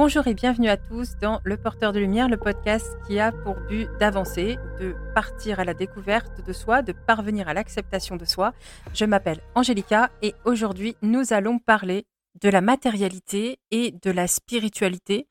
[0.00, 3.56] Bonjour et bienvenue à tous dans Le Porteur de Lumière, le podcast qui a pour
[3.68, 8.54] but d'avancer, de partir à la découverte de soi, de parvenir à l'acceptation de soi.
[8.94, 12.06] Je m'appelle Angélica et aujourd'hui nous allons parler
[12.40, 15.26] de la matérialité et de la spiritualité,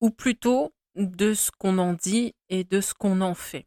[0.00, 3.66] ou plutôt de ce qu'on en dit et de ce qu'on en fait.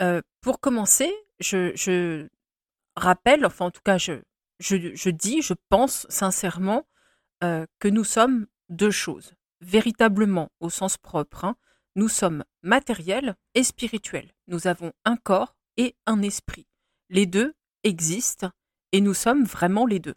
[0.00, 2.28] Euh, pour commencer, je,
[2.94, 6.86] rappelle, enfin en tout cas je, dis, je pense sincèrement
[7.42, 11.56] euh, que nous sommes deux choses véritablement au sens propre, hein,
[11.96, 14.32] nous sommes matériels et spirituels.
[14.46, 16.66] Nous avons un corps et un esprit.
[17.08, 18.50] Les deux existent
[18.92, 20.14] et nous sommes vraiment les deux.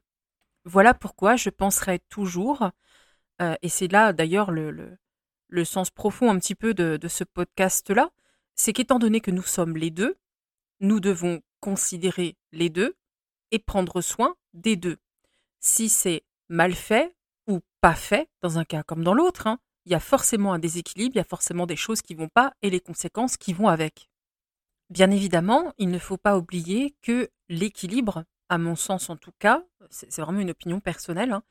[0.64, 2.70] Voilà pourquoi je penserai toujours,
[3.42, 4.98] euh, et c'est là d'ailleurs le,
[5.66, 8.12] sens profond un petit peu de, de ce podcast-là,
[8.56, 10.18] c'est qu'étant donné que nous sommes les deux,
[10.80, 12.96] nous devons considérer les deux
[13.52, 14.98] et prendre soin des deux.
[15.60, 17.16] Si c'est mal fait,
[17.48, 20.60] ou pas fait, dans un cas comme dans l'autre, hein, il y a forcément un
[20.60, 23.68] déséquilibre, il y a forcément des choses qui vont pas et les conséquences qui vont
[23.68, 24.10] avec.
[24.90, 29.64] Bien évidemment, il ne faut pas oublier que l'équilibre, à mon sens en tout cas,
[29.90, 31.44] c'est vraiment une opinion personnelle, hein,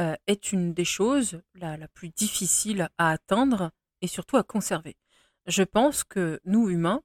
[0.00, 4.96] euh, est une des choses la, plus difficiles à atteindre et surtout à conserver.
[5.46, 7.02] Je pense que nous, humains,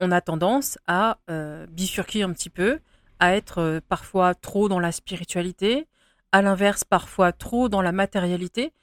[0.00, 2.80] on a tendance à euh, bifurquer un petit peu,
[3.18, 5.88] à être euh, parfois trop dans la spiritualité,
[6.36, 8.74] à l'inverse parfois trop dans la matérialité,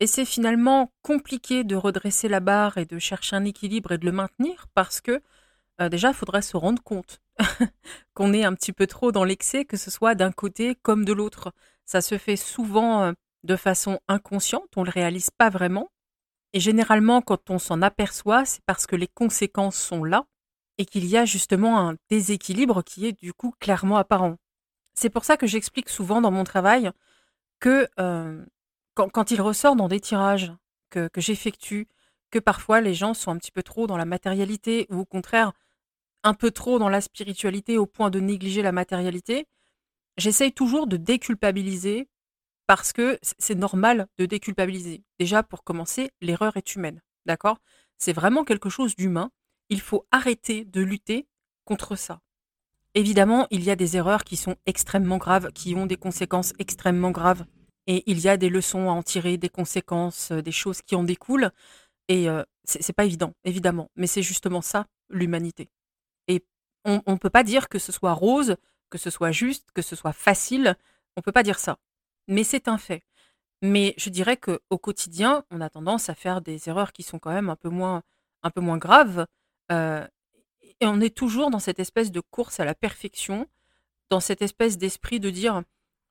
[0.00, 4.06] et c'est finalement compliqué de redresser la barre et de chercher un équilibre et de
[4.06, 5.20] le maintenir parce que
[5.82, 7.20] euh, déjà, il faudrait se rendre compte
[8.14, 11.12] qu'on est un petit peu trop dans l'excès, que ce soit d'un côté comme de
[11.12, 11.52] l'autre.
[11.84, 13.12] Ça se fait souvent euh,
[13.44, 15.90] de façon inconsciente, on ne le réalise pas vraiment.
[16.54, 20.24] Et généralement, quand on s'en aperçoit, c'est parce que les conséquences sont là
[20.78, 24.36] et qu'il y a justement un déséquilibre qui est du coup clairement apparent.
[24.94, 26.90] C'est pour ça que j'explique souvent dans mon travail
[27.60, 28.44] que euh,
[28.94, 30.52] quand, il ressort dans des tirages
[30.90, 31.88] que, j'effectue,
[32.30, 35.52] que parfois les gens sont un petit peu trop dans la matérialité ou au contraire
[36.24, 39.46] un peu trop dans la spiritualité au point de négliger la matérialité,
[40.18, 42.08] j'essaye toujours de déculpabiliser
[42.66, 45.02] parce que c'est normal de déculpabiliser.
[45.18, 47.58] Déjà, pour commencer, l'erreur est humaine, d'accord?
[47.98, 49.30] C'est vraiment quelque chose d'humain.
[49.68, 51.26] Il faut arrêter de lutter
[51.64, 52.20] contre ça.
[52.94, 57.10] Évidemment, il y a des erreurs qui sont extrêmement graves, qui ont des conséquences extrêmement
[57.10, 57.44] graves.
[57.86, 60.94] Et il y a des leçons à en tirer, des conséquences, euh, des choses qui
[60.94, 61.50] en découlent.
[62.08, 63.90] Et euh, c'est pas évident, évidemment.
[63.96, 65.70] Mais c'est justement ça, l'humanité.
[66.28, 66.44] Et
[66.84, 68.56] on ne peut pas dire que ce soit rose,
[68.90, 70.76] que ce soit juste, que ce soit facile.
[71.16, 71.78] On peut pas dire ça.
[72.28, 73.02] Mais c'est un fait.
[73.62, 77.32] Mais je dirais qu'au quotidien, on a tendance à faire des erreurs qui sont quand
[77.32, 78.02] même un peu moins,
[78.42, 79.26] un peu moins graves.
[79.70, 80.06] Euh,
[80.82, 83.46] et on est toujours dans cette espèce de course à la perfection,
[84.10, 85.62] dans cette espèce d'esprit de dire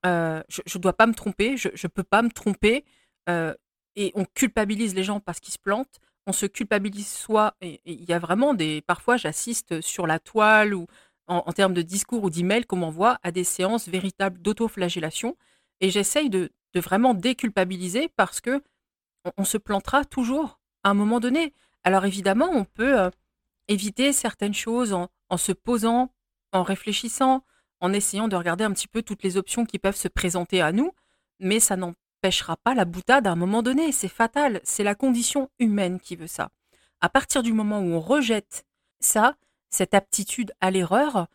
[0.06, 2.86] euh, je ne dois pas me tromper, je ne peux pas me tromper.
[3.28, 3.54] Euh,
[3.96, 6.00] et on culpabilise les gens parce qu'ils se plantent.
[6.26, 7.54] On se culpabilise soi.
[7.60, 8.80] Et il y a vraiment des.
[8.80, 10.86] Parfois, j'assiste sur la toile ou
[11.26, 15.36] en, termes de discours ou d'emails qu'on m'envoie à des séances véritables d'autoflagellation.
[15.82, 18.62] Et j'essaye de, vraiment déculpabiliser parce que
[19.36, 21.52] on, se plantera toujours à un moment donné.
[21.84, 22.98] Alors évidemment, on peut.
[22.98, 23.10] Euh,
[23.72, 26.12] éviter certaines choses en, se posant,
[26.52, 27.44] en réfléchissant,
[27.80, 30.72] en essayant de regarder un petit peu toutes les options qui peuvent se présenter à
[30.72, 30.92] nous,
[31.40, 33.90] mais ça n'empêchera pas la boutade à un moment donné.
[33.92, 36.50] C'est fatal, c'est la condition humaine qui veut ça.
[37.00, 38.64] À partir du moment où on rejette
[39.00, 39.34] ça,
[39.70, 41.26] cette aptitude à l'erreur,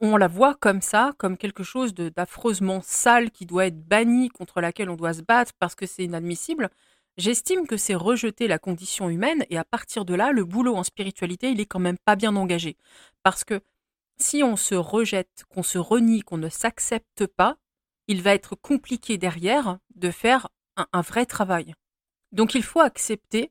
[0.00, 4.60] on la voit comme ça, comme quelque chose d'affreusement sale qui doit être banni, contre
[4.60, 6.70] laquelle on doit se battre parce que c'est inadmissible,
[7.16, 10.84] J'estime que c'est rejeter la condition humaine et à partir de là, le boulot en
[10.84, 12.76] spiritualité, il est quand même pas bien engagé.
[13.22, 13.62] Parce que
[14.18, 17.56] si on se rejette, qu'on se renie, qu'on ne s'accepte pas,
[18.06, 21.74] il va être compliqué derrière de faire un, vrai travail.
[22.32, 23.50] Donc il faut accepter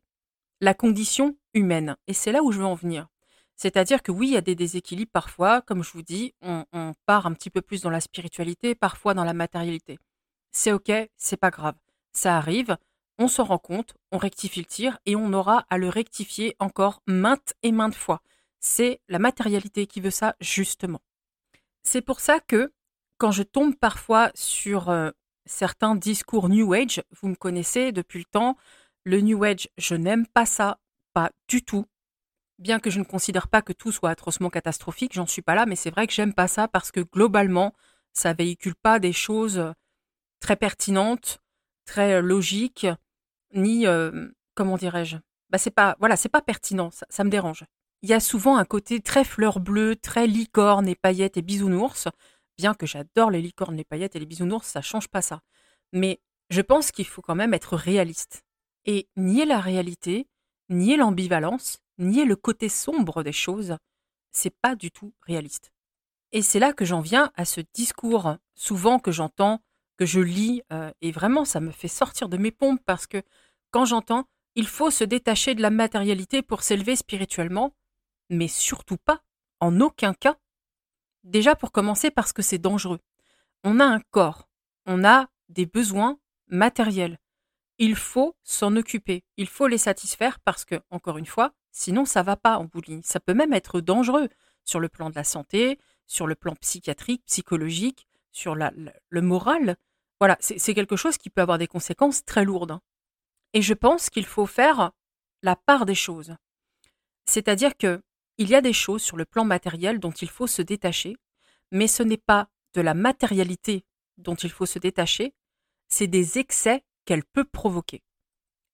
[0.62, 1.98] la condition humaine.
[2.08, 3.08] Et c'est là où je veux en venir.
[3.56, 6.94] C'est-à-dire que oui, il y a des déséquilibres parfois, comme je vous dis, on, on
[7.08, 9.98] part un petit peu plus dans la spiritualité, parfois dans la matérialité.
[10.52, 11.76] C'est ok, c'est pas grave.
[12.12, 12.78] Ça arrive,
[13.18, 17.02] on s'en rend compte, on rectifie le tir et on aura à le rectifier encore
[17.08, 18.22] maintes et maintes fois.
[18.60, 21.02] C'est la matérialité qui veut ça justement.
[21.84, 22.74] C'est pour ça que
[23.18, 25.12] quand je tombe parfois sur euh,
[25.46, 28.58] certains discours New Age, vous me connaissez depuis le temps,
[29.04, 30.80] le New Age, je n'aime pas ça,
[31.14, 31.86] pas du tout.
[32.58, 35.66] Bien que je ne considère pas que tout soit atrocement catastrophique, j'en suis pas là,
[35.66, 37.74] mais c'est vrai que j'aime pas ça parce que globalement,
[38.14, 39.74] ça véhicule pas des choses
[40.40, 41.40] très pertinentes,
[41.86, 42.88] très logiques,
[43.54, 43.86] ni
[44.54, 45.18] comment dirais-je
[45.50, 47.66] bah c'est pas voilà c'est pas pertinent ça, me dérange
[48.02, 52.08] il y a souvent un côté très fleur bleue très licorne et paillettes et bisounours
[52.58, 55.42] bien que j'adore les licornes les paillettes et les bisounours ça change pas ça
[55.92, 56.20] mais
[56.50, 58.44] je pense qu'il faut quand même être réaliste.
[58.86, 60.28] Et nier la réalité,
[60.70, 63.78] nier l'ambivalence, nier le côté sombre des choses,
[64.32, 65.72] c'est pas du tout réaliste.
[66.32, 69.62] Et c'est là que j'en viens à ce discours souvent que j'entends,
[69.98, 73.22] que je lis, euh, et vraiment ça me fait sortir de mes pompes parce que
[73.72, 77.76] quand j'entends il faut se détacher de la matérialité pour s'élever spirituellement,
[78.30, 79.22] mais surtout pas,
[79.60, 80.38] en aucun cas.
[81.24, 83.00] Déjà pour commencer parce que c'est dangereux.
[83.64, 84.48] On a un corps,
[84.86, 87.20] on a des besoins matériels.
[87.78, 92.24] Il faut s'en occuper, il faut les satisfaire parce que, encore une fois, sinon ça
[92.24, 92.82] va pas en bout.
[93.04, 94.30] Ça peut même être dangereux
[94.64, 95.78] sur le plan de la santé,
[96.08, 99.78] sur le plan psychiatrique, psychologique, sur le moral.
[100.20, 102.72] Voilà, c'est quelque chose qui peut avoir des conséquences très lourdes.
[102.72, 102.82] Hein.
[103.54, 104.92] Et je pense qu'il faut faire
[105.42, 106.36] la part des choses.
[107.26, 108.02] C'est-à-dire que
[108.38, 111.16] il y a des choses sur le plan matériel dont il faut se détacher,
[111.72, 113.86] mais ce n'est pas de la matérialité
[114.18, 115.34] dont il faut se détacher,
[115.88, 118.04] c'est des excès qu'elle peut provoquer.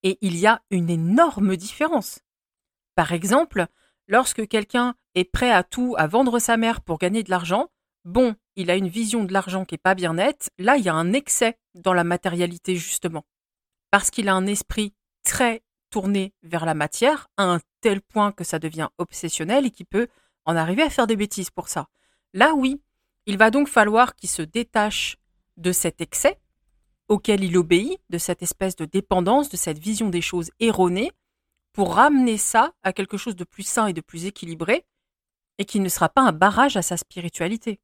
[0.02, 2.22] Et il y a une énorme différence.
[2.96, 3.68] Par exemple,
[4.08, 7.70] lorsque quelqu'un est prêt à tout, à vendre sa mère pour gagner de l'argent,
[8.04, 10.90] bon, il a une vision de l'argent qui n'est pas bien nette, là il y
[10.90, 13.26] a un excès dans la matérialité justement
[13.92, 14.94] parce qu'il a un esprit
[15.24, 15.62] très
[15.92, 20.08] tourné vers la matière, à un tel point que ça devient obsessionnel et qu'il peut
[20.46, 21.90] en arriver à faire des bêtises pour ça.
[22.34, 22.82] Là, oui,
[23.26, 25.18] il va donc falloir qu'il se détache
[25.58, 26.40] de cet excès
[27.10, 31.12] auquel il obéit, de cette espèce de dépendance, de cette vision des choses erronée,
[31.74, 34.86] pour ramener ça à quelque chose de plus sain et de plus équilibré,
[35.58, 37.82] et qui ne sera pas un barrage à sa spiritualité.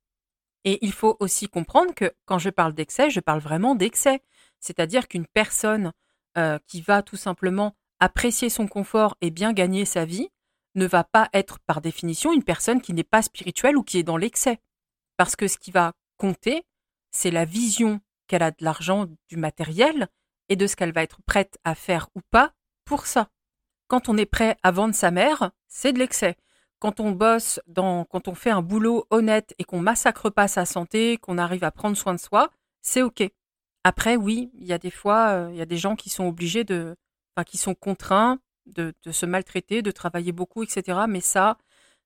[0.68, 4.22] Et il faut aussi comprendre que quand je parle d'excès, je parle vraiment d'excès.
[4.60, 5.94] C'est-à-dire qu'une personne
[6.38, 10.28] euh, qui va tout simplement apprécier son confort et bien gagner sa vie
[10.76, 14.04] ne va pas être par définition une personne qui n'est pas spirituelle ou qui est
[14.04, 14.60] dans l'excès.
[15.16, 16.66] Parce que ce qui va compter,
[17.12, 20.10] c'est la vision qu'elle a de l'argent, du matériel,
[20.50, 22.52] et de ce qu'elle va être prête à faire ou pas
[22.84, 23.30] pour ça.
[23.88, 26.36] Quand on est prêt à vendre sa mère, c'est de l'excès.
[26.80, 30.66] Quand on bosse, dans, quand on fait un boulot honnête et qu'on massacre pas sa
[30.66, 32.52] santé, qu'on arrive à prendre soin de soi,
[32.82, 33.24] c'est OK.
[33.84, 36.26] Après, oui, il y a des fois, euh, il y a des gens qui sont
[36.26, 36.96] obligés de,
[37.36, 41.00] enfin, qui sont contraints de, se maltraiter, de travailler beaucoup, etc.
[41.08, 41.58] Mais ça,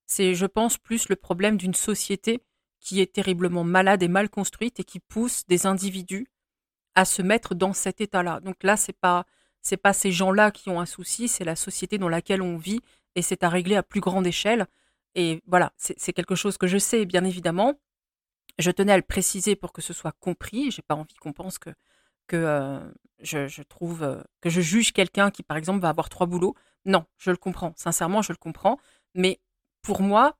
[0.06, 2.42] c'est, je pense, plus le problème d'une société
[2.80, 6.28] qui est terriblement malade et mal construite et qui pousse des individus
[6.96, 8.40] à se mettre dans cet état-là.
[8.42, 9.26] Donc là, c'est pas,
[9.62, 12.82] c'est pas ces gens-là qui ont un souci, c'est la société dans laquelle on vit
[13.16, 14.68] et c'est à régler à plus grande échelle.
[15.16, 17.74] Et voilà, c'est quelque chose que je sais, bien évidemment,
[18.60, 20.72] je tenais à le préciser pour que ce soit compris.
[20.72, 21.72] J'ai pas envie qu'on pense que,
[22.34, 22.80] euh,
[23.20, 26.56] je, trouve euh, que je juge quelqu'un qui, par exemple, va avoir trois boulots.
[26.86, 27.74] Non, je le comprends.
[27.76, 28.80] Sincèrement, je le comprends.
[29.16, 29.42] Mais
[29.82, 30.38] pour moi,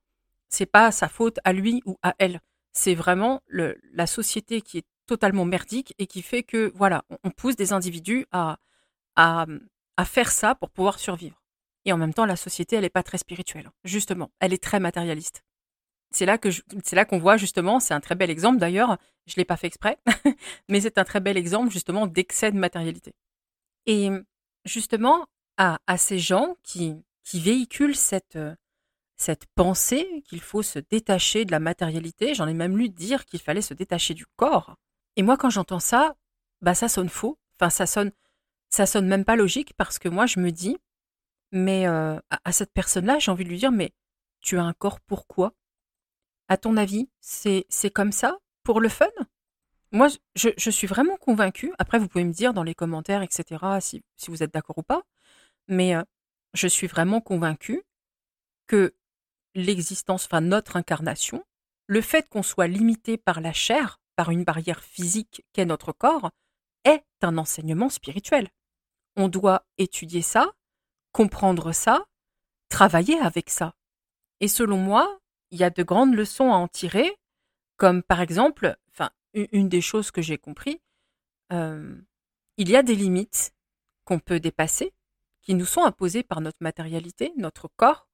[0.48, 2.40] c'est pas sa faute à lui ou à elle.
[2.72, 7.56] C'est vraiment la société qui est totalement merdique et qui fait que voilà, on, pousse
[7.56, 8.56] des individus à
[10.06, 11.41] faire ça pour pouvoir survivre.
[11.84, 13.70] Et en même temps, la société, elle n'est pas très spirituelle.
[13.84, 15.42] Justement, elle est très matérialiste
[16.12, 16.48] c'est là que
[16.84, 19.98] c'est qu'on voit justement, c'est un très bel exemple d'ailleurs, je l'ai pas fait exprès,
[20.68, 23.14] mais c'est un très bel exemple justement d'excès de matérialité.
[23.86, 24.10] Et
[24.64, 25.26] justement
[25.56, 26.94] à, à ces gens qui,
[27.24, 28.38] qui véhiculent cette,
[29.16, 33.40] cette pensée qu'il faut se détacher de la matérialité, j'en ai même lu dire qu'il
[33.40, 34.76] fallait se détacher du corps.
[35.16, 36.14] Et moi quand j'entends ça,
[36.60, 38.12] bah ça sonne faux, enfin ça sonne
[38.70, 40.78] ça sonne même pas logique parce que moi je me dis
[41.52, 43.92] mais euh, à cette personne-là, j'ai envie de lui dire mais
[44.40, 45.52] tu as un corps pourquoi
[46.48, 49.08] à ton avis, c'est comme ça pour le fun?
[49.90, 51.72] Moi, je, suis vraiment convaincue.
[51.78, 55.02] Après, vous pouvez me dire dans les commentaires, etc., si, vous êtes d'accord ou pas.
[55.68, 56.02] Mais euh,
[56.54, 57.82] je suis vraiment convaincue
[58.66, 58.94] que
[59.54, 61.44] l'existence, enfin notre incarnation,
[61.86, 66.30] le fait qu'on soit limité par la chair, par une barrière physique qu'est notre corps,
[66.84, 68.48] est un enseignement spirituel.
[69.16, 70.52] On doit étudier ça,
[71.12, 72.04] comprendre ça,
[72.68, 73.74] travailler avec ça.
[74.40, 77.16] Et selon moi, il y a de grandes leçons à en tirer,
[77.76, 78.76] comme par exemple,
[79.34, 80.80] une des choses que j'ai compris,
[81.52, 81.96] euh,
[82.56, 83.54] il y a des limites
[84.04, 84.92] qu'on peut dépasser,
[85.40, 88.08] qui nous sont imposées par notre matérialité, notre corps,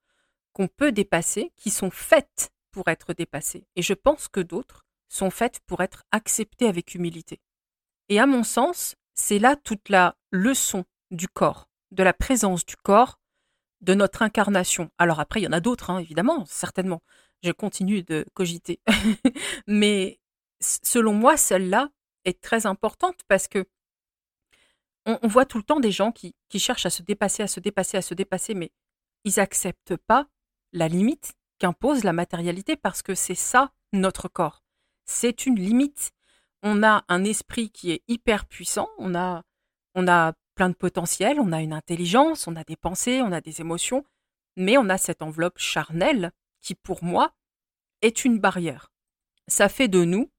[0.52, 3.66] qu'on peut dépasser, qui sont faites pour être dépassées.
[3.76, 7.40] Et je pense que d'autres sont faites pour être acceptées avec humilité.
[8.08, 12.76] Et à mon sens, c'est là toute la leçon du corps, de la présence du
[12.76, 13.18] corps,
[13.80, 14.90] de notre incarnation.
[14.98, 17.02] Alors après, il y en a d'autres, hein, évidemment, certainement
[17.42, 18.80] je continue de cogiter.
[19.66, 20.20] Mais
[20.60, 21.88] selon moi, celle-là
[22.24, 23.66] est très importante parce que
[25.06, 27.96] on, voit tout le temps des gens qui, cherchent à se dépasser, à se dépasser,
[27.96, 28.72] à se dépasser, mais
[29.24, 30.26] ils n'acceptent pas
[30.72, 34.62] la limite qu'impose la matérialité parce que c'est ça notre corps.
[35.06, 36.12] C'est une limite.
[36.62, 39.44] on a un esprit qui est hyper puissant, on a,
[39.94, 43.40] on a plein de potentiel, on a une intelligence, on a des pensées, on a
[43.40, 44.04] des émotions,
[44.56, 47.32] mais on a cette enveloppe charnelle qui, pour moi,
[48.02, 48.90] est une barrière.
[49.46, 50.32] Ça fait de nous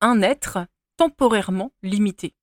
[0.00, 2.36] un être temporairement limité.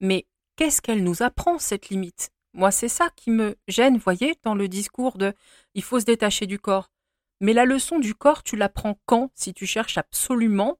[0.00, 2.32] Mais qu'est-ce qu'elle nous apprend, cette limite?
[2.52, 5.32] Moi, c'est ça qui me gêne, voyez, dans le discours de
[5.72, 6.90] il faut se détacher du corps.
[7.40, 10.78] Mais la leçon du corps, tu l'apprends quand si tu cherches absolument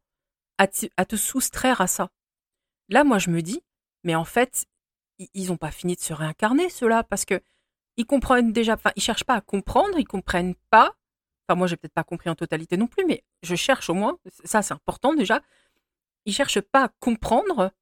[0.58, 2.10] à, te soustraire à ça?
[2.90, 3.62] Là, moi, je me dis,
[4.04, 4.66] mais en fait,
[5.18, 7.40] ils n'ont pas fini de se réincarner, ceux-là, parce que
[7.96, 10.94] ils comprennent déjà, enfin, ils cherchent pas à comprendre, ils comprennent pas.
[11.48, 14.18] Enfin, moi, j'ai peut-être pas compris en totalité non plus, mais je cherche au moins,
[14.44, 15.42] ça c'est important déjà.
[16.24, 17.72] Ils cherchent pas à comprendre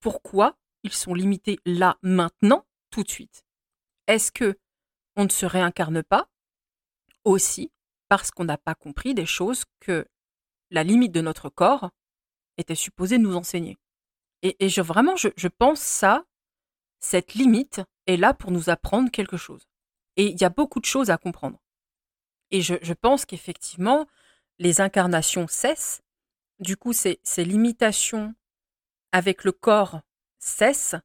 [0.00, 3.44] pourquoi ils sont limités là, maintenant, tout de suite.
[4.06, 4.58] Est-ce que
[5.16, 6.28] on ne se réincarne pas
[7.24, 7.70] aussi
[8.08, 10.06] parce qu'on n'a pas compris des choses que
[10.70, 11.90] la limite de notre corps
[12.56, 13.78] était supposée nous enseigner?
[14.42, 16.24] Et, je, vraiment, je, pense ça,
[17.00, 19.66] cette limite est là pour nous apprendre quelque chose.
[20.16, 21.58] Et il y a beaucoup de choses à comprendre.
[22.50, 24.06] Et je, pense qu'effectivement,
[24.58, 26.02] les incarnations cessent.
[26.58, 28.34] Du coup, ces, limitations
[29.12, 30.00] avec le corps
[30.38, 30.96] cessent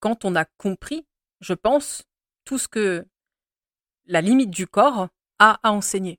[0.00, 1.06] quand on a compris,
[1.40, 2.04] je pense,
[2.44, 3.06] tout ce que
[4.06, 5.08] la limite du corps
[5.38, 6.18] a à enseigner.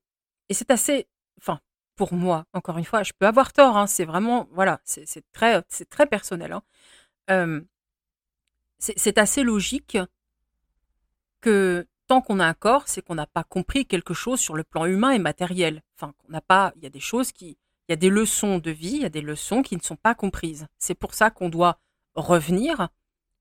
[0.49, 1.07] Et c'est assez,
[1.39, 1.59] enfin,
[1.95, 5.63] pour moi, encore une fois, je peux avoir tort, hein, c'est vraiment, voilà, c'est très,
[6.07, 6.53] personnel.
[7.27, 7.63] Hein.
[8.81, 9.97] C'est assez logique
[11.39, 14.63] que tant qu'on a un corps, c'est qu'on n'a pas compris quelque chose sur le
[14.63, 15.81] plan humain et matériel.
[15.95, 17.57] Enfin, qu'on n'a pas, il y a des choses qui,
[17.87, 19.95] il y a des leçons de vie, il y a des leçons qui ne sont
[19.95, 20.67] pas comprises.
[20.77, 21.79] C'est pour ça qu'on doit
[22.15, 22.89] revenir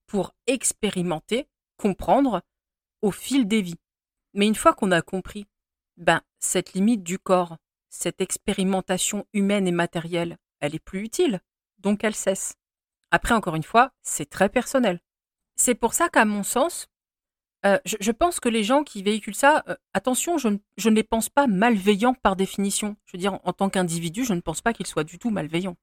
[0.06, 2.42] pour expérimenter, comprendre
[3.02, 3.80] au fil des vies.
[4.34, 5.46] Mais une fois qu'on a compris,
[5.96, 7.56] ben, cette limite du corps,
[7.88, 11.40] cette expérimentation humaine et matérielle, elle est plus utile,
[11.78, 12.54] donc elle cesse.
[13.10, 15.00] Après, encore une fois, c'est très personnel.
[15.60, 16.88] C'est pour ça qu'à mon sens,
[17.66, 21.28] euh, je, pense que les gens qui véhiculent ça, euh, attention, je, ne les pense
[21.28, 22.96] pas malveillants par définition.
[23.04, 25.76] Je veux dire, en, tant qu'individu, je ne pense pas qu'ils soient du tout malveillants.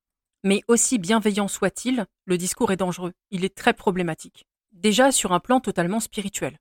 [0.43, 3.13] Mais aussi bienveillant soit-il, le discours est dangereux.
[3.29, 4.47] Il est très problématique.
[4.71, 6.57] Déjà sur un plan totalement spirituel.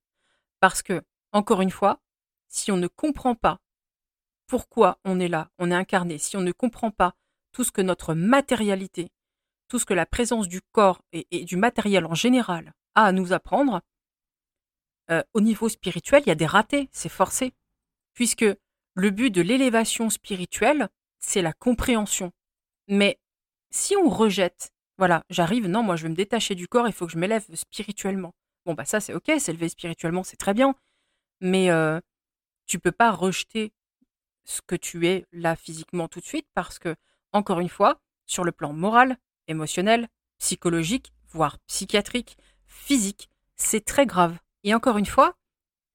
[0.61, 1.01] Parce que,
[1.33, 2.01] encore une fois,
[2.49, 3.61] si on ne comprend pas
[4.47, 7.15] pourquoi on est là, on est incarné, si on ne comprend pas
[7.53, 9.11] tout ce que notre matérialité,
[9.69, 13.83] tout ce que la présence du corps et, du matériel en général à nous apprendre,
[15.11, 17.53] euh, au niveau spirituel, il y a des ratés, c'est forcé.
[18.15, 18.47] Puisque
[18.95, 20.89] le but de l'élévation spirituelle,
[21.21, 22.33] c'est la compréhension.
[22.89, 23.21] Mais
[23.71, 27.07] si on rejette, voilà, j'arrive, non, moi je veux me détacher du corps, il faut
[27.07, 28.35] que je m'élève spirituellement.
[28.65, 30.75] Bon, bah ça c'est ok, s'élever spirituellement, c'est très bien.
[31.41, 32.01] Mais euh,
[32.67, 33.73] tu peux pas rejeter
[34.45, 36.97] ce que tu es là physiquement tout de suite parce que,
[37.33, 42.37] encore une fois, sur le plan moral, émotionnel, psychologique, voire psychiatrique,
[42.67, 44.39] physique, c'est très grave.
[44.65, 45.37] Et encore une fois,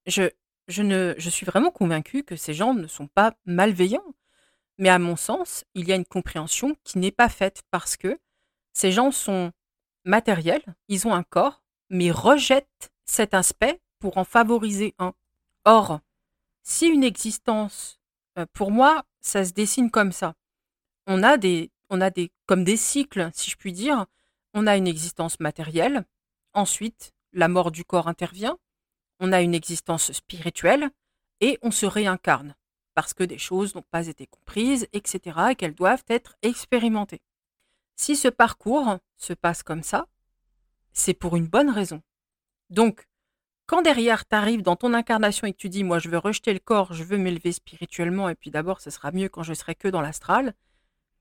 [0.06, 0.30] je,
[0.68, 4.14] suis vraiment convaincue que ces gens ne sont pas malveillants.
[4.78, 8.18] Mais à mon sens, il y a une compréhension qui n'est pas faite parce que
[8.72, 9.52] ces gens sont
[10.04, 15.12] matériels, ils ont un corps, mais rejettent cet aspect pour en favoriser un.
[15.64, 16.00] Or,
[16.62, 18.00] si une existence,
[18.38, 20.34] euh, pour moi, ça se dessine comme ça.
[21.06, 24.06] On a des, on a des, comme des cycles, si je puis dire.
[24.54, 26.04] On a une existence matérielle.
[26.54, 28.58] Ensuite, la mort du corps intervient.
[29.20, 30.90] On a une existence spirituelle
[31.40, 32.54] et on se réincarne
[32.94, 37.22] parce que des choses n'ont pas été comprises, etc., et qu'elles doivent être expérimentées.
[37.96, 40.06] Si ce parcours se passe comme ça,
[40.92, 42.02] c'est pour une bonne raison.
[42.70, 43.06] Donc,
[43.66, 46.52] quand derrière tu arrives dans ton incarnation et que tu dis moi je veux rejeter
[46.52, 49.74] le corps, je veux m'élever spirituellement et puis d'abord ce sera mieux quand je serai
[49.74, 50.54] que dans l'astral,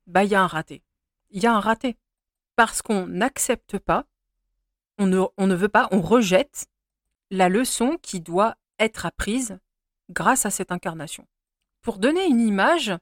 [0.08, 0.84] bah il y a un raté.
[1.30, 1.98] Il y a un raté.
[2.56, 4.06] Parce qu'on n'accepte pas,
[5.02, 6.68] on ne, veut pas, on rejette
[7.32, 9.60] la leçon qui doit être apprise
[10.10, 11.28] grâce à cette incarnation.
[11.82, 12.94] Pour donner une image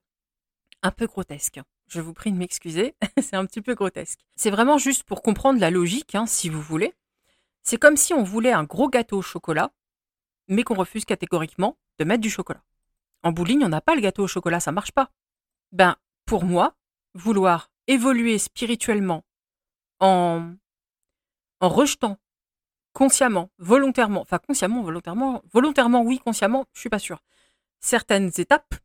[0.81, 4.19] un peu grotesque, je vous prie de m'excuser, c'est un petit peu grotesque.
[4.35, 6.93] C'est vraiment juste pour comprendre la logique, hein, si vous voulez.
[7.63, 9.71] C'est comme si on voulait un gros gâteau au chocolat,
[10.47, 12.63] mais qu'on refuse catégoriquement de mettre du chocolat.
[13.23, 15.11] En bowling, on n'a pas le gâteau au chocolat, ça marche pas.
[15.73, 16.75] Ben, pour moi,
[17.13, 19.25] vouloir évoluer spirituellement
[19.99, 20.53] en,
[21.59, 22.17] en rejetant
[22.93, 27.21] consciemment, volontairement, enfin consciemment, volontairement, volontairement oui, consciemment, je suis pas sûre.
[27.79, 28.75] Certaines étapes,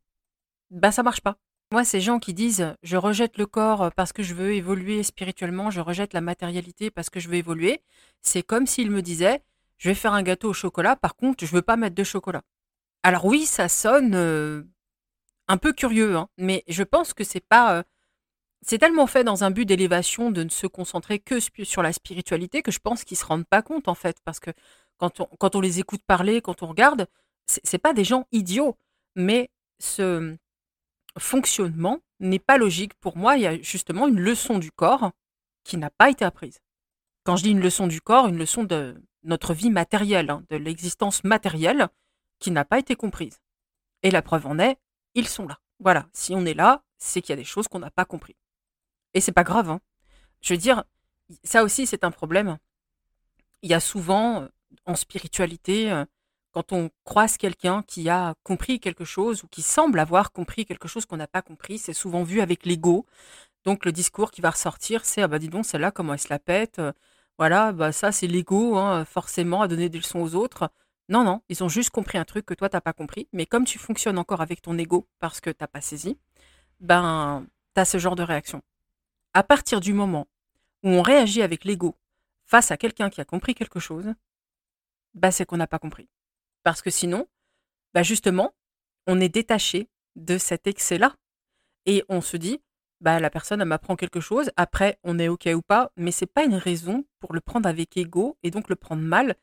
[0.69, 1.37] ben ça marche pas.
[1.71, 5.71] Moi, ces gens qui disent je rejette le corps parce que je veux évoluer spirituellement,
[5.71, 7.81] je rejette la matérialité parce que je veux évoluer,
[8.21, 9.41] c'est comme s'ils me disaient
[9.77, 12.43] je vais faire un gâteau au chocolat, par contre, je veux pas mettre de chocolat.
[13.03, 14.63] Alors oui, ça sonne euh,
[15.47, 17.77] un peu curieux, hein, mais je pense que c'est pas.
[17.77, 17.83] Euh,
[18.65, 22.63] c'est tellement fait dans un but d'élévation de ne se concentrer que sur la spiritualité
[22.63, 24.51] que je pense qu'ils se rendent pas compte en fait parce que
[24.97, 27.07] quand on, quand on les écoute parler, quand on regarde,
[27.47, 28.75] c'est pas des gens idiots,
[29.15, 30.35] mais ce
[31.19, 33.37] fonctionnement n'est pas logique pour moi.
[33.37, 35.11] Il y a justement une leçon du corps
[35.63, 36.59] qui n'a pas été apprise.
[37.23, 40.55] Quand je dis une leçon du corps, une leçon de notre vie matérielle, hein, de
[40.55, 41.87] l'existence matérielle,
[42.39, 43.39] qui n'a pas été comprise.
[44.03, 44.77] Et la preuve en est,
[45.13, 45.59] ils sont là.
[45.79, 48.35] Voilà, si on est là, c'est qu'il y a des choses qu'on n'a pas compris.
[49.15, 49.71] Et c'est pas grave.
[49.71, 49.81] Hein.
[50.41, 50.83] Je veux dire,
[51.43, 52.59] ça aussi c'est un problème.
[53.63, 54.47] Il y a souvent euh,
[54.85, 56.05] en spiritualité, euh,
[56.51, 60.87] quand on croise quelqu'un qui a compris quelque chose ou qui semble avoir compris quelque
[60.87, 63.05] chose qu'on n'a pas compris, c'est souvent vu avec l'ego.
[63.65, 66.29] Donc le discours qui va ressortir, c'est ah bah dis donc celle-là comment elle se
[66.29, 66.93] la pète, euh,
[67.37, 70.69] voilà bah ça c'est l'ego hein, forcément à donner des leçons aux autres.
[71.09, 73.65] Non non, ils ont juste compris un truc que toi t'as pas compris, mais comme
[73.65, 76.17] tu fonctionnes encore avec ton ego parce que t'as pas saisi,
[76.79, 78.61] ben t'as ce genre de réaction.
[79.35, 80.29] À partir du moment
[80.81, 81.97] où on réagit avec l'ego
[82.45, 84.13] face à quelqu'un qui a compris quelque chose,
[85.13, 86.07] bah c'est qu'on n'a pas compris.
[86.63, 87.27] Parce que sinon,
[87.93, 88.53] bah justement,
[89.07, 91.17] on est détaché de cet excès-là
[91.85, 92.61] et on se dit
[93.01, 96.45] bah, la personne m'apprend quelque chose, après on est ok ou pas, mais c'est pas
[96.45, 99.35] une raison pour le prendre avec ego et donc le prendre mal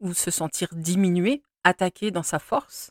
[0.00, 2.90] ou se sentir diminué, attaqué dans sa force.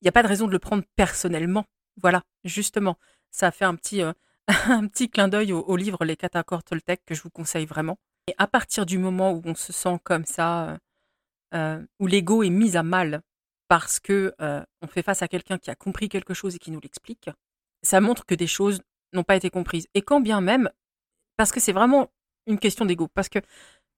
[0.00, 1.64] Il n'y a pas de raison de le prendre personnellement.
[2.00, 2.96] Voilà, justement,
[3.32, 4.12] ça fait un petit, euh,
[4.68, 7.98] un petit clin d'œil au, livre Les Catacores Toltec que je vous conseille vraiment.
[8.26, 10.76] Et à partir du moment où on se sent comme ça, euh,
[11.54, 13.22] euh, où l'ego est mis à mal
[13.68, 16.80] parce que on fait face à quelqu'un qui a compris quelque chose et qui nous
[16.80, 17.28] l'explique,
[17.82, 18.80] ça montre que des choses
[19.12, 19.86] n'ont pas été comprises.
[19.94, 20.70] Et quand bien même,
[21.36, 22.10] parce que c'est vraiment
[22.46, 23.40] une question d'ego, parce que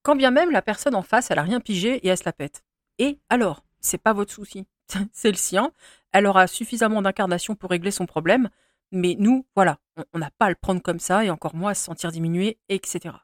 [0.03, 2.33] quand bien même la personne en face, elle a rien pigé et elle se la
[2.33, 2.63] pète.
[2.99, 4.67] Et alors, c'est pas votre souci,
[5.13, 5.73] c'est le sien.
[6.13, 8.51] Elle aura suffisamment d'incarnation pour régler son problème,
[8.93, 9.79] mais nous, voilà,
[10.13, 12.59] on n'a pas à le prendre comme ça et encore moins à se sentir diminué,
[12.69, 13.15] etc.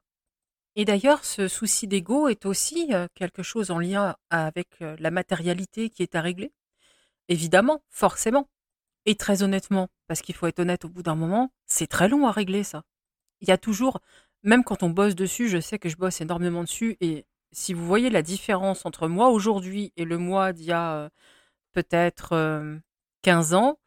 [0.77, 5.11] Et d'ailleurs, ce souci d'ego est aussi euh, quelque chose en lien avec euh, la
[5.11, 6.53] matérialité qui est à régler.
[7.29, 8.49] Évidemment, forcément.
[9.07, 12.27] Et très honnêtement, parce qu'il faut être honnête au bout d'un moment, c'est très long
[12.27, 12.83] à régler ça.
[13.41, 14.01] Il y a toujours,
[14.43, 17.87] même quand on bosse dessus, je sais que je bosse énormément dessus, et si vous
[17.87, 21.09] voyez la différence entre moi aujourd'hui et le moi d'il y a euh,
[21.73, 22.31] peut-être
[23.23, 23.79] 15 euh, ans,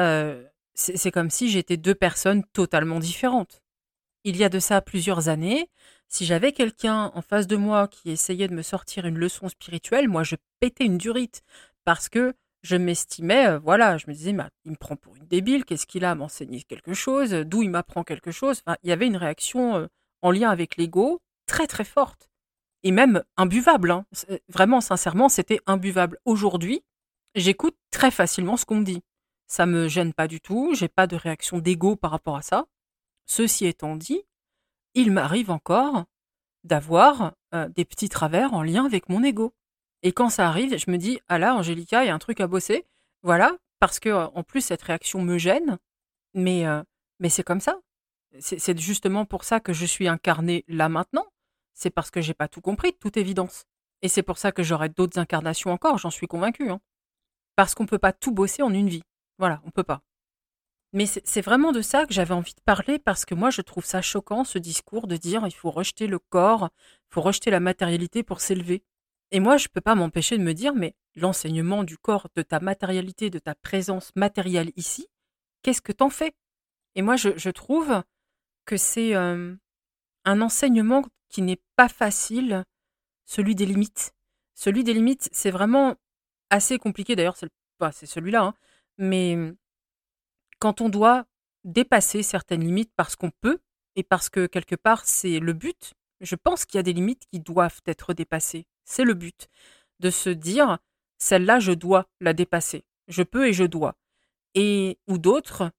[0.00, 3.62] euh, c'est comme si j'étais deux personnes totalement différentes.
[4.24, 5.68] Il y a de ça plusieurs années,
[6.08, 10.08] si j'avais quelqu'un en face de moi qui essayait de me sortir une leçon spirituelle,
[10.08, 11.42] moi je pétais une durite
[11.84, 15.64] parce que je m'estimais, euh, voilà, je me disais, il me prend pour une débile,
[15.64, 18.62] qu'est-ce qu'il a à m'enseigner quelque chose, d'où il m'apprend quelque chose?
[18.82, 19.86] il y avait une réaction euh,
[20.22, 22.28] en lien avec l'ego très très forte.
[22.84, 23.90] Et même imbuvable.
[23.90, 24.04] Hein.
[24.30, 26.18] Euh, vraiment, sincèrement, c'était imbuvable.
[26.24, 26.82] Aujourd'hui,
[27.34, 29.02] j'écoute très facilement ce qu'on me dit.
[29.52, 32.64] Ça me gêne pas du tout, j'ai pas de réaction d'ego par rapport à ça.
[33.26, 34.22] Ceci étant dit,
[34.94, 36.06] il m'arrive encore
[36.64, 39.52] d'avoir des petits travers en lien avec mon ego.
[40.02, 42.40] Et quand ça arrive, je me dis, ah là, Angélica, il y a un truc
[42.40, 42.86] à bosser.
[43.22, 45.76] Voilà, parce que en plus, cette réaction me gêne.
[46.32, 46.64] Mais,
[47.20, 47.78] mais c'est comme ça.
[48.40, 51.26] C'est justement pour ça que je suis incarnée là maintenant.
[51.74, 53.66] C'est parce que j'ai pas tout compris, de toute évidence.
[54.00, 56.70] Et c'est pour ça que j'aurai d'autres incarnations encore, j'en suis convaincue.
[56.70, 56.80] Hein.
[57.54, 59.02] Parce qu'on ne peut pas tout bosser en une vie.
[59.38, 60.02] Voilà, on peut pas.
[60.92, 63.84] Mais c'est vraiment de ça que j'avais envie de parler parce que moi je trouve
[63.84, 66.68] ça choquant ce discours de dire il faut rejeter le corps,
[67.10, 68.84] il faut rejeter la matérialité pour s'élever.
[69.32, 72.42] Et moi, je ne peux pas m'empêcher de me dire, mais l'enseignement du corps, de
[72.42, 75.08] ta matérialité, de ta présence matérielle ici,
[75.62, 76.34] qu'est-ce que t'en fais?
[76.94, 78.02] Et moi, je, trouve
[78.66, 79.56] que c'est un
[80.26, 82.64] enseignement qui n'est pas facile,
[83.24, 84.12] celui des limites.
[84.54, 85.96] Celui des limites, c'est vraiment
[86.50, 88.54] assez compliqué, d'ailleurs, c'est celui-là, hein.
[88.98, 89.36] Mais
[90.58, 91.26] quand on doit
[91.64, 93.58] dépasser certaines limites parce qu'on peut,
[93.96, 97.26] et parce que quelque part, c'est le but, je pense qu'il y a des limites
[97.30, 98.66] qui doivent être dépassées.
[98.84, 99.48] C'est le but.
[100.00, 100.78] De se dire,
[101.18, 102.84] celle-là, je dois la dépasser.
[103.08, 103.96] Je peux et je dois.
[104.54, 105.70] Et, ou d'autres,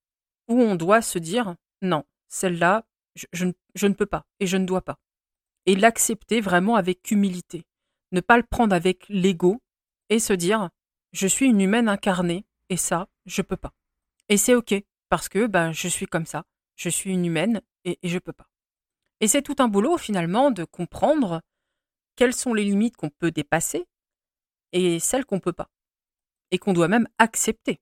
[0.47, 2.85] où on doit se dire, non, celle-là,
[3.31, 4.99] je, ne peux pas et je ne dois pas.
[5.65, 7.65] Et l'accepter vraiment avec humilité.
[8.11, 9.61] Ne pas le prendre avec l'ego
[10.09, 10.69] et se dire,
[11.13, 13.71] je suis une humaine incarnée et ça, je peux pas.
[14.29, 14.73] Et c'est ok
[15.07, 16.43] parce que ben, je suis comme ça.
[16.75, 18.47] Je suis une humaine et, et je peux pas.
[19.19, 21.41] Et c'est tout un boulot finalement de comprendre
[22.15, 23.85] quelles sont les limites qu'on peut dépasser
[24.71, 25.69] et celles qu'on peut pas.
[26.49, 27.79] Et qu'on doit même accepter.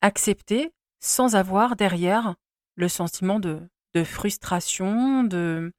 [0.00, 2.34] Accepter sans avoir derrière
[2.74, 3.68] le sentiment de,
[4.04, 5.72] frustration, de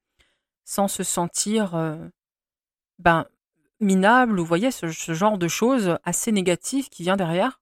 [0.64, 2.08] sans se sentir euh,
[3.00, 3.26] ben,
[3.82, 7.60] minable, ou vous voyez, ce, ce, genre de choses assez négatives qui vient derrière,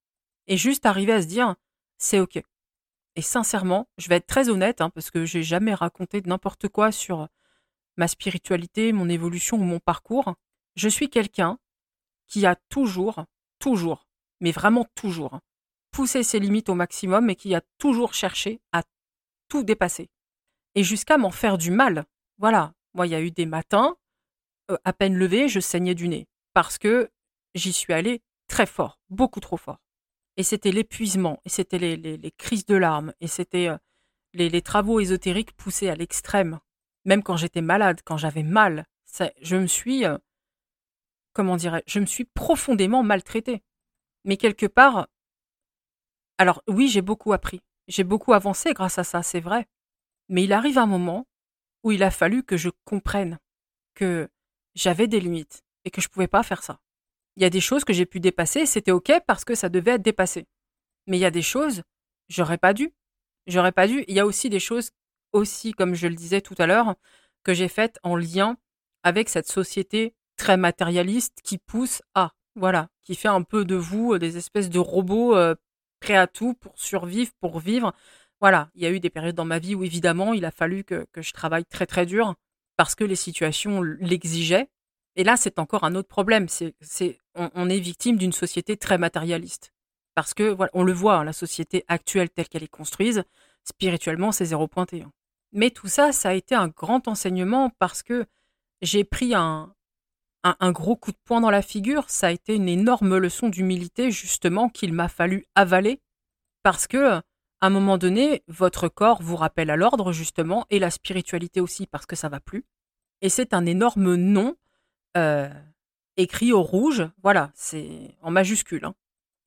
[0.47, 1.55] et juste arriver à se dire
[1.97, 2.41] c'est ok.
[3.15, 6.91] Et sincèrement, je vais être très honnête, hein, parce que j'ai jamais raconté n'importe quoi
[6.91, 7.27] sur
[7.97, 10.35] ma spiritualité, mon évolution ou mon parcours.
[10.75, 11.57] Je suis quelqu'un
[12.27, 13.25] qui a toujours,
[13.57, 14.07] toujours,
[14.39, 15.39] mais vraiment toujours,
[15.91, 18.83] poussé ses limites au maximum et qui a toujours cherché à
[19.47, 20.09] tout dépasser.
[20.75, 22.05] Et jusqu'à m'en faire du mal.
[22.37, 22.73] Voilà.
[22.93, 23.95] Moi, il y a eu des matins,
[24.69, 26.27] euh, à peine levé, je saignais du nez.
[26.53, 27.09] Parce que
[27.55, 29.79] j'y suis allée très fort, beaucoup trop fort.
[30.37, 33.77] Et c'était l'épuisement, et c'était les, crises de larmes, et c'était euh,
[34.33, 36.59] les, travaux ésotériques poussés à l'extrême.
[37.05, 38.85] Même quand j'étais malade, quand j'avais mal,
[39.41, 40.17] je me suis, euh,
[41.33, 43.63] comment dirais je me suis profondément maltraitée.
[44.25, 45.07] Mais quelque part,
[46.37, 49.67] alors oui, j'ai beaucoup appris, j'ai beaucoup avancé grâce à ça, c'est vrai.
[50.29, 51.25] Mais il arrive un moment
[51.83, 53.39] où il a fallu que je comprenne
[53.95, 54.29] que
[54.75, 56.79] j'avais des limites et que je ne pouvais pas faire ça.
[57.37, 59.91] Il y a des choses que j'ai pu dépasser, c'était OK parce que ça devait
[59.91, 60.47] être dépassé.
[61.05, 61.83] Mais il y a des choses,
[62.29, 62.93] j'aurais pas dû.
[63.45, 64.03] J'aurais pas dû.
[64.07, 64.89] Il y a aussi des choses,
[65.33, 66.95] aussi, comme je le disais tout à l'heure,
[67.43, 68.57] que j'ai faites en lien
[69.03, 74.13] avec cette société très matérialiste qui pousse à, voilà, qui fait un peu de vous
[74.13, 75.53] euh, des espèces de robots euh,
[75.99, 77.93] prêts à tout pour survivre, pour vivre.
[78.41, 80.83] Voilà, il y a eu des périodes dans ma vie où évidemment il a fallu
[80.83, 82.33] que, que je travaille très très dur
[82.77, 84.69] parce que les situations l'exigeaient.
[85.17, 86.45] Et là, c'est encore un autre problème.
[87.35, 89.73] On, est victime d'une société très matérialiste.
[90.13, 93.21] Parce que, voilà, on le voit, hein, la société actuelle telle qu'elle est construite,
[93.63, 95.01] spirituellement, c'est zéro pointé.
[95.01, 95.11] Hein.
[95.53, 98.25] Mais tout ça, ça a été un grand enseignement parce que
[98.83, 99.73] j'ai pris un,
[100.43, 102.07] un, gros coup de poing dans la figure.
[102.09, 105.99] Ça a été une énorme leçon d'humilité, justement, qu'il m'a fallu avaler.
[106.61, 107.23] Parce que, à
[107.61, 112.05] un moment donné, votre corps vous rappelle à l'ordre, justement, et la spiritualité aussi, parce
[112.05, 112.65] que ça va plus.
[113.21, 114.55] Et c'est un énorme non
[115.17, 115.49] euh,
[116.15, 117.09] écrit au rouge.
[117.23, 118.85] Voilà, c'est en majuscule.
[118.85, 118.95] Hein.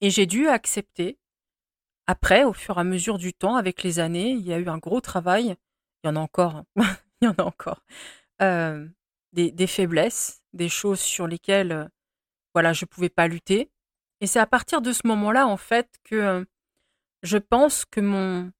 [0.00, 1.18] Et j'ai dû accepter.
[2.06, 4.68] Après, au fur et à mesure du temps, avec les années, il y a eu
[4.68, 5.56] un gros travail.
[6.02, 6.56] Il y en a encore.
[6.56, 6.64] Hein.
[7.20, 7.82] il y en a encore.
[8.42, 8.88] Euh,
[9.32, 11.88] des, faiblesses, des choses sur lesquelles euh,
[12.54, 13.70] voilà, je ne pouvais pas lutter.
[14.20, 16.44] Et c'est à partir de ce moment-là, en fait, que
[17.22, 18.50] je pense que mon,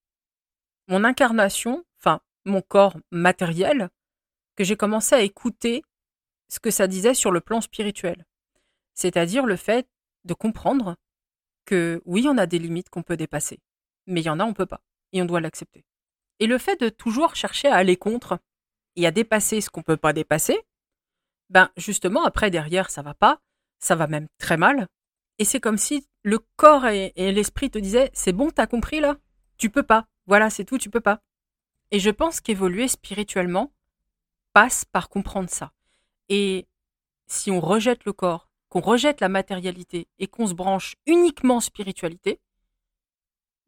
[0.89, 3.91] mon incarnation, enfin, mon corps matériel,
[4.57, 5.83] que j'ai commencé à écouter
[6.51, 8.27] ce que ça disait sur le plan spirituel.
[8.95, 9.89] C'est-à-dire le fait
[10.25, 10.97] de comprendre
[11.65, 13.61] que oui, on a des limites qu'on peut dépasser,
[14.07, 14.83] mais il y en a, on ne peut pas,
[15.13, 15.85] et on doit l'accepter.
[16.41, 18.39] Et le fait de toujours chercher à aller contre
[18.97, 20.61] et à dépasser ce qu'on ne peut pas dépasser,
[21.49, 23.41] ben justement, après, derrière, ça va pas,
[23.79, 24.89] ça va même très mal,
[25.41, 29.17] et c'est comme si le corps et, l'esprit te disaient c'est bon, t'as compris là?
[29.57, 31.23] Tu peux pas, voilà, c'est tout, tu peux pas.
[31.91, 33.73] Et je pense qu'évoluer spirituellement
[34.53, 35.73] passe par comprendre ça.
[36.31, 36.67] Et
[37.27, 42.41] si on rejette le corps, qu'on rejette la matérialité et qu'on se branche uniquement spiritualité,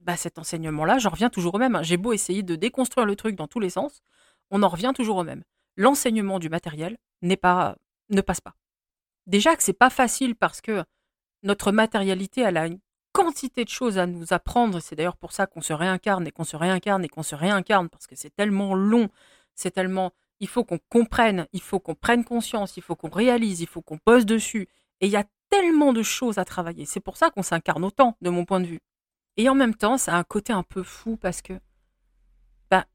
[0.00, 1.76] bah cet enseignement-là, j'en reviens toujours au même.
[1.76, 1.82] Hein.
[1.82, 4.00] J'ai beau essayer de déconstruire le truc dans tous les sens,
[4.50, 5.42] on en revient toujours au même.
[5.76, 7.76] L'enseignement du matériel n'est pas,
[8.10, 8.54] ne passe pas.
[9.26, 10.84] Déjà que c'est pas facile parce que
[11.42, 12.78] notre matérialité, a une
[13.12, 14.80] quantité de choses à nous apprendre.
[14.80, 17.88] C'est d'ailleurs pour ça qu'on se réincarne et qu'on se réincarne et qu'on se réincarne
[17.88, 19.08] parce que c'est tellement long,
[19.54, 20.12] c'est tellement
[20.42, 23.80] il faut qu'on comprenne, il faut qu'on prenne conscience, il faut qu'on réalise, il faut
[23.80, 24.68] qu'on pose dessus.
[25.00, 26.84] Et il y a tellement de choses à travailler.
[26.84, 28.80] C'est pour ça qu'on s'incarne autant, de mon point de vue.
[29.36, 31.52] Et en même temps, ça a un côté un peu fou parce que
[32.70, 32.86] bah,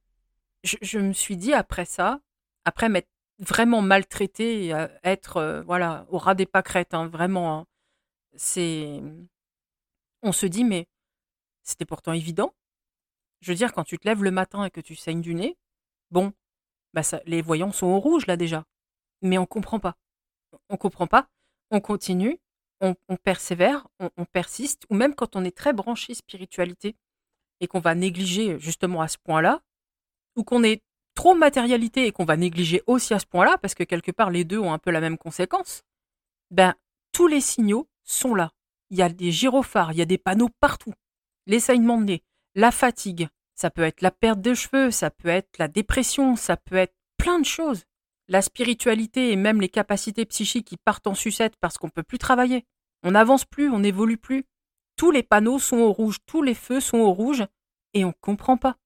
[0.64, 2.20] je, me suis dit après ça,
[2.66, 3.08] après m'être
[3.40, 7.66] vraiment maltraité, euh, être euh, voilà au ras des pâquerettes, hein, vraiment, hein,
[8.36, 9.02] c'est.
[10.22, 10.90] On se dit, mais
[11.64, 12.54] c'était pourtant évident.
[13.40, 15.58] Je veux dire, quand tu te lèves le matin et que tu saignes du nez,
[16.12, 16.34] bon,
[16.94, 18.64] bah les voyants sont au rouge là déjà.
[19.22, 19.96] Mais on comprend pas.
[20.70, 21.28] On comprend pas.
[21.72, 22.40] On continue,
[22.82, 26.96] on, persévère, on, persiste, ou même quand on est très branché spiritualité
[27.60, 29.62] et qu'on va négliger justement à ce point-là,
[30.36, 30.84] ou qu'on est
[31.16, 34.44] trop matérialité et qu'on va négliger aussi à ce point-là, parce que quelque part les
[34.44, 35.84] deux ont un peu la même conséquence,
[36.52, 36.76] ben
[37.12, 38.52] tous les signaux sont là.
[38.92, 40.94] Il y a des gyrophares, il y a des panneaux partout.
[41.48, 42.24] Les de nez,
[42.56, 46.58] la fatigue, ça peut être la perte de cheveux, ça peut être la dépression, ça
[46.58, 47.86] peut être plein de choses.
[48.28, 52.04] La spiritualité et même les capacités psychiques qui partent en sucette parce qu'on ne peut
[52.04, 52.66] plus travailler.
[53.04, 54.46] On n'avance plus, on n'évolue plus.
[54.96, 57.46] Tous les panneaux sont au rouge, tous les feux sont au rouge
[57.94, 58.78] et on ne comprend pas.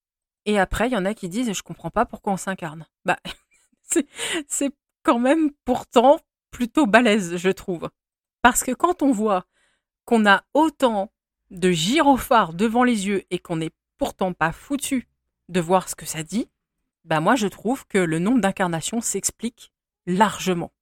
[0.45, 2.86] Et après, il y en a qui disent Je comprends pas pourquoi on s'incarne.
[3.03, 3.17] Bah,
[4.47, 4.71] c'est
[5.03, 7.89] quand même pourtant plutôt balèze, je trouve.
[8.41, 9.45] Parce que quand on voit
[10.05, 11.12] qu'on a autant
[11.49, 15.07] de gyrophares devant les yeux et qu'on n'est pourtant pas foutu
[15.47, 16.49] de voir ce que ça dit,
[17.03, 19.71] ben moi je trouve que le nombre d'incarnations s'explique
[20.07, 20.73] largement.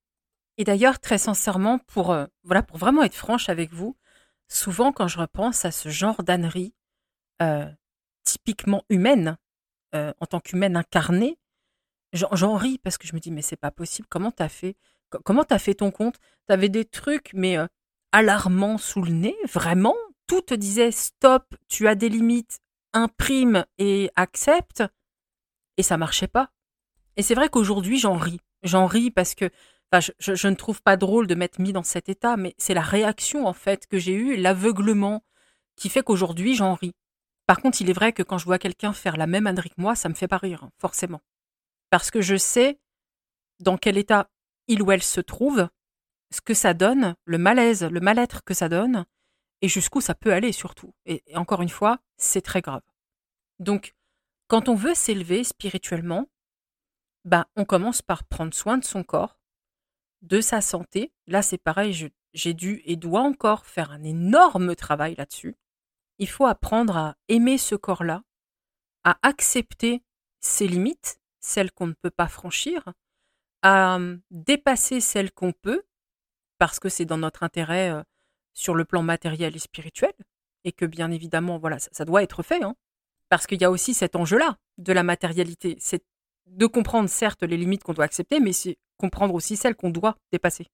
[0.58, 3.98] Et d'ailleurs, très sincèrement, pour, euh, voilà, pour vraiment être franche avec vous,
[4.48, 6.74] souvent quand je repense à ce genre d'ânerie,
[7.42, 7.70] euh,
[8.24, 9.36] typiquement humaine,
[9.96, 11.38] euh, en tant qu'humaine incarnée,
[12.14, 14.08] j'en ris parce que je me dis mais c'est pas possible.
[14.10, 14.78] Comment t'as fait
[15.26, 16.20] Comment t'as fait ton compte?
[16.48, 17.58] T'avais des trucs mais
[18.14, 19.96] alarmants sous le nez, vraiment?
[20.26, 22.62] Tout te disait stop, tu as des limites,
[22.94, 24.84] imprime et accepte,
[25.78, 26.52] et ça marchait pas.
[27.18, 28.40] Et c'est vrai qu'aujourd'hui j'en ris.
[28.64, 29.50] J'en ris parce que
[30.20, 33.48] je, ne trouve pas drôle de m'être mis dans cet état, mais c'est la réaction
[33.48, 35.24] en fait que j'ai eue, l'aveuglement,
[35.76, 36.94] qui fait qu'aujourd'hui j'en ris.
[37.48, 39.82] Par contre, il est vrai que quand je vois quelqu'un faire la même ânerie que
[39.82, 41.22] moi, ça me fait pas rire, hein, forcément.
[41.90, 42.80] Parce que je sais
[43.60, 44.30] dans quel état
[44.68, 45.68] il ou elle se trouve,
[46.32, 49.06] ce que ça donne, le malaise, le mal-être que ça donne,
[49.62, 50.94] et jusqu'où ça peut aller surtout.
[51.06, 52.84] Et, encore une fois, c'est très grave.
[53.60, 53.96] Donc,
[54.48, 56.28] quand on veut s'élever spirituellement,
[57.26, 59.40] bah, on commence par prendre soin de son corps,
[60.22, 61.14] de sa santé.
[61.28, 65.56] Là, c'est pareil, j'ai dû et dois encore faire un énorme travail là-dessus.
[66.18, 68.24] Il faut apprendre à aimer ce corps-là,
[69.04, 70.04] à accepter
[70.40, 72.94] ses limites, celles qu'on ne peut pas franchir,
[73.62, 75.84] à hum, dépasser celles qu'on peut,
[76.58, 78.04] parce que c'est dans notre intérêt euh,
[78.60, 80.14] sur le plan matériel et spirituel,
[80.66, 82.76] et que bien évidemment, voilà, ça, doit être fait, hein,
[83.30, 85.78] parce qu'il y a aussi cet enjeu-là de la matérialité.
[85.80, 86.04] C'est
[86.48, 90.18] de comprendre certes les limites qu'on doit accepter, mais c'est comprendre aussi celles qu'on doit
[90.32, 90.68] dépasser.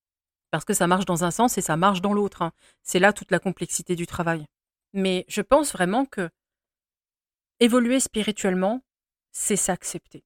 [0.49, 2.41] Parce que ça marche dans un sens et ça marche dans l'autre.
[2.41, 2.51] Hein.
[2.81, 4.45] C'est là toute la complexité du travail.
[4.93, 6.29] Mais je pense vraiment que
[7.59, 8.81] évoluer spirituellement,
[9.31, 10.23] c'est s'accepter.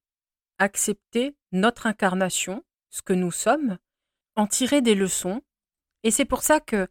[0.58, 3.76] Accepter notre incarnation, ce que nous sommes,
[4.36, 5.42] en tirer des leçons.
[6.04, 6.88] Et c'est pour ça que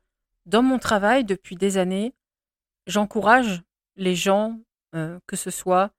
[0.49, 2.15] dans mon travail depuis des années,
[2.87, 3.61] j'encourage
[3.95, 4.59] les gens,
[4.95, 5.91] euh, que ce soit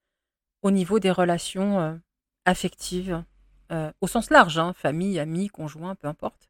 [0.62, 1.96] au niveau des relations euh,
[2.44, 3.22] affectives,
[3.70, 6.48] euh, au sens large, hein, famille, amis, conjoint, peu importe,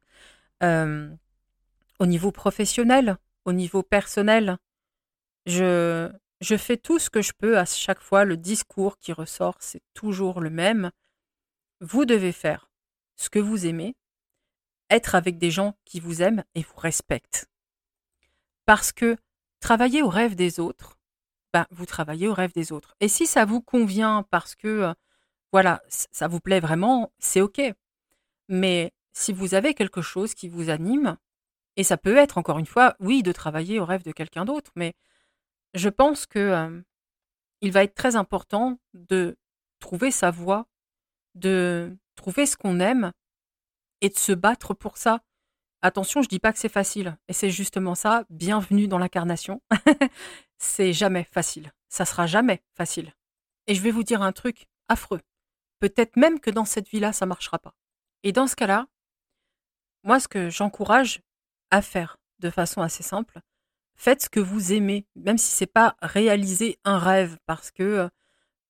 [1.99, 4.57] au niveau professionnel, au niveau personnel,
[5.45, 8.25] je, je fais tout ce que je peux à chaque fois.
[8.25, 10.91] Le discours qui ressort, c'est toujours le même.
[11.79, 12.69] Vous devez faire
[13.15, 13.95] ce que vous aimez,
[14.89, 17.50] être avec des gens qui vous aiment et vous respectent.
[18.65, 19.17] Parce que
[19.59, 20.97] travailler au rêve des autres,
[21.53, 22.95] ben, vous travaillez au rêve des autres.
[22.99, 24.93] Et si ça vous convient parce que, euh,
[25.51, 27.61] voilà, ça vous plaît vraiment, c'est OK.
[28.47, 31.17] Mais si vous avez quelque chose qui vous anime,
[31.77, 34.71] et ça peut être, encore une fois, oui, de travailler au rêve de quelqu'un d'autre,
[34.75, 34.93] mais
[35.73, 36.83] je pense que
[37.61, 39.37] il va être très important de
[39.79, 40.67] trouver sa voie,
[41.35, 43.11] de trouver ce qu'on aime
[44.01, 45.21] et de se battre pour ça.
[45.83, 47.17] Attention, je dis pas que c'est facile.
[47.27, 48.25] Et c'est justement ça.
[48.29, 49.61] Bienvenue dans l'incarnation.
[50.59, 51.71] c'est jamais facile.
[51.89, 53.13] Ça sera jamais facile.
[53.65, 55.21] Et je vais vous dire un truc affreux.
[55.79, 57.73] Peut-être même que dans cette vie-là, ça marchera pas.
[58.21, 58.87] Et dans ce cas-là,
[60.03, 61.21] moi, ce que j'encourage
[61.71, 63.39] à faire de façon assez simple,
[63.95, 68.09] faites ce que vous aimez, même si c'est pas réaliser un rêve, parce que euh,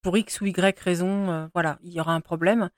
[0.01, 2.69] pour X ou Y raison, euh, voilà, il y aura un problème.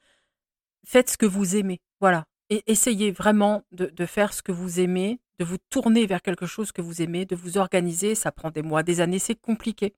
[0.86, 2.26] Faites ce que vous aimez, voilà.
[2.54, 6.72] Et essayez vraiment de, faire ce que vous aimez, de vous tourner vers quelque chose
[6.72, 8.14] que vous aimez, de vous organiser.
[8.14, 9.96] Ça prend des mois, des années, c'est compliqué.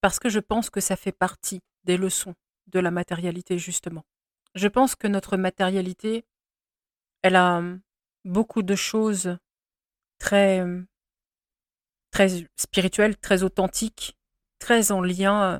[0.00, 2.36] Parce que je pense que ça fait partie des leçons
[2.68, 4.04] de la matérialité, justement.
[4.54, 6.24] Je pense que notre matérialité,
[7.22, 7.80] elle a hum,
[8.24, 9.36] beaucoup de choses
[10.20, 10.86] très hum,
[12.12, 14.16] très spirituel, très authentique,
[14.60, 15.58] très en lien euh,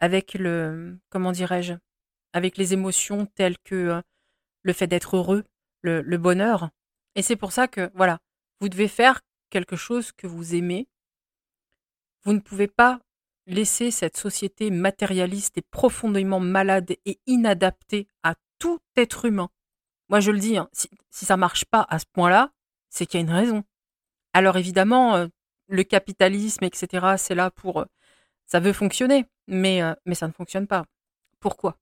[0.00, 1.74] avec le, comment dirais-je,
[2.32, 4.02] avec les émotions telles que euh,
[4.62, 5.44] le fait d'être heureux,
[5.82, 6.70] le, bonheur.
[7.14, 8.18] Et c'est pour ça que, voilà,
[8.60, 10.88] vous devez faire quelque chose que vous aimez.
[12.24, 13.00] Vous ne pouvez pas
[13.46, 19.50] laisser cette société matérialiste et profondément malade et inadaptée à tout être humain.
[20.08, 22.52] Moi, je le dis, hein, si, si ça marche pas à ce point-là,
[22.88, 23.64] c'est qu'il y a une raison.
[24.32, 25.26] Alors évidemment, euh,
[25.68, 27.80] le capitalisme, etc., c'est là pour...
[27.80, 27.86] Euh,
[28.46, 30.84] ça veut fonctionner, euh, mais ça ne fonctionne pas.
[31.40, 31.78] Pourquoi?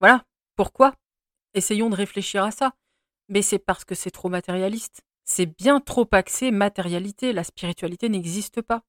[0.00, 0.24] Voilà,
[0.56, 0.94] pourquoi?
[1.54, 2.72] Essayons de réfléchir à ça.
[3.28, 5.02] Mais c'est parce que c'est trop matérialiste.
[5.24, 7.32] C'est bien trop axé matérialité.
[7.32, 8.82] La spiritualité n'existe pas.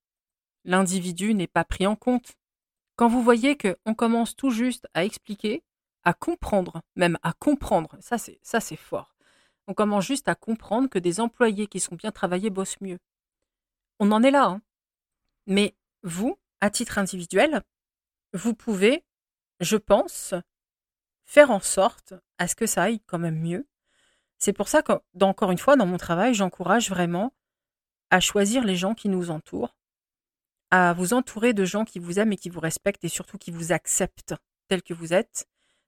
[0.64, 2.34] L'individu n'est pas pris en compte.
[2.96, 5.64] Quand vous voyez qu'on commence tout juste à expliquer,
[6.04, 9.16] à comprendre, même à comprendre, ça c'est fort.
[9.68, 13.00] On commence juste à comprendre que des employés qui sont bien travaillés bossent mieux
[14.00, 14.46] on en est là.
[14.46, 14.62] Hein.
[15.46, 17.62] Mais vous, à titre individuel,
[18.34, 19.04] vous pouvez,
[19.60, 20.34] je pense,
[21.26, 23.68] faire en sorte à ce que ça aille quand même mieux.
[24.40, 27.34] C'est pour ça que, encore une fois, dans mon travail, j'encourage vraiment
[28.10, 29.76] à choisir les gens qui nous entourent,
[30.72, 33.52] à vous entourer de gens qui vous aiment et qui vous respectent et surtout qui
[33.52, 34.36] vous acceptent
[34.68, 35.48] tel que vous êtes.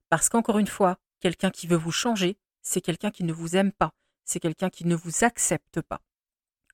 [0.09, 3.71] Parce qu'encore une fois, quelqu'un qui veut vous changer, c'est quelqu'un qui ne vous aime
[3.71, 3.93] pas,
[4.25, 6.01] c'est quelqu'un qui ne vous accepte pas.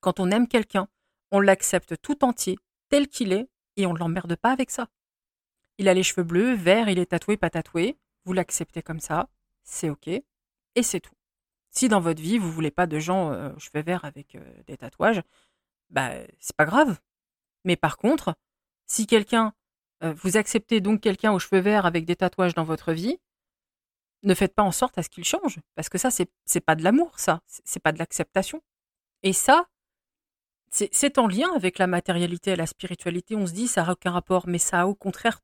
[0.00, 0.88] Quand on aime quelqu'un,
[1.30, 4.88] on l'accepte tout entier, tel qu'il est, et on ne l'emmerde pas avec ça.
[5.78, 7.96] Il a les cheveux bleus, verts, il est tatoué, pas tatoué.
[8.24, 9.28] Vous l'acceptez comme ça,
[9.62, 11.17] c'est ok, et c'est tout.
[11.70, 14.76] Si dans votre vie vous voulez pas de gens euh, cheveux verts avec euh, des
[14.76, 15.22] tatouages,
[15.90, 16.98] bah c'est pas grave.
[17.64, 18.34] Mais par contre,
[18.86, 19.52] si quelqu'un
[20.02, 23.18] euh, vous acceptez donc quelqu'un aux cheveux verts avec des tatouages dans votre vie,
[24.22, 26.82] ne faites pas en sorte à ce qu'il change, parce que ça c'est pas de
[26.82, 28.62] l'amour, ça, c'est pas de l'acceptation.
[29.22, 29.66] Et ça,
[30.70, 33.36] c'est en lien avec la matérialité et la spiritualité.
[33.36, 35.40] On se dit ça n'a aucun rapport, mais ça a au contraire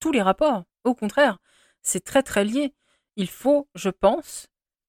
[0.00, 0.64] tous les rapports.
[0.84, 1.38] Au contraire,
[1.82, 2.74] c'est très très lié.
[3.16, 4.48] Il faut, je pense,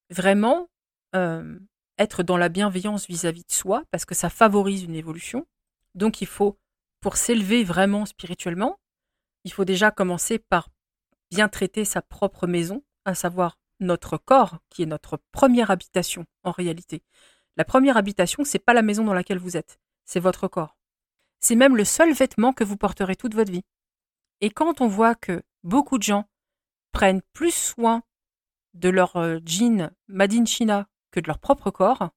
[0.10, 0.69] vraiment
[1.17, 1.60] euh,
[1.97, 5.47] être dans la bienveillance vis-à-vis de soi, parce que ça favorise une évolution.
[5.95, 6.60] Donc il faut,
[7.01, 8.80] pour s'élever vraiment spirituellement,
[9.43, 10.69] il faut déjà commencer par
[11.32, 16.51] bien traiter sa propre maison, à savoir notre corps, qui est notre première habitation en
[16.51, 17.03] réalité.
[17.56, 20.77] La première habitation, c'est pas la maison dans laquelle vous êtes, c'est votre corps.
[21.39, 23.63] C'est même le seul vêtement que vous porterez toute votre vie.
[24.41, 26.25] Et quand on voit que beaucoup de gens
[26.91, 28.03] prennent plus soin
[28.73, 32.09] de leur euh, jean Made in China que de leur propre corps,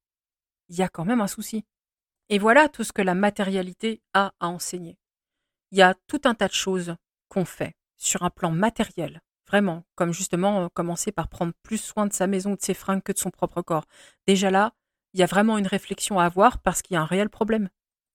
[0.68, 1.64] il y a quand même un souci.
[2.28, 4.98] Et voilà tout ce que la matérialité a à enseigner.
[5.72, 6.94] Il y a tout un tas de choses
[7.28, 12.06] qu'on fait sur un plan matériel, vraiment, comme justement euh, commencer par prendre plus soin
[12.06, 13.86] de sa maison, de ses fringues que de son propre corps.
[14.26, 14.72] Déjà là,
[15.12, 17.68] il y a vraiment une réflexion à avoir parce qu'il y a un réel problème.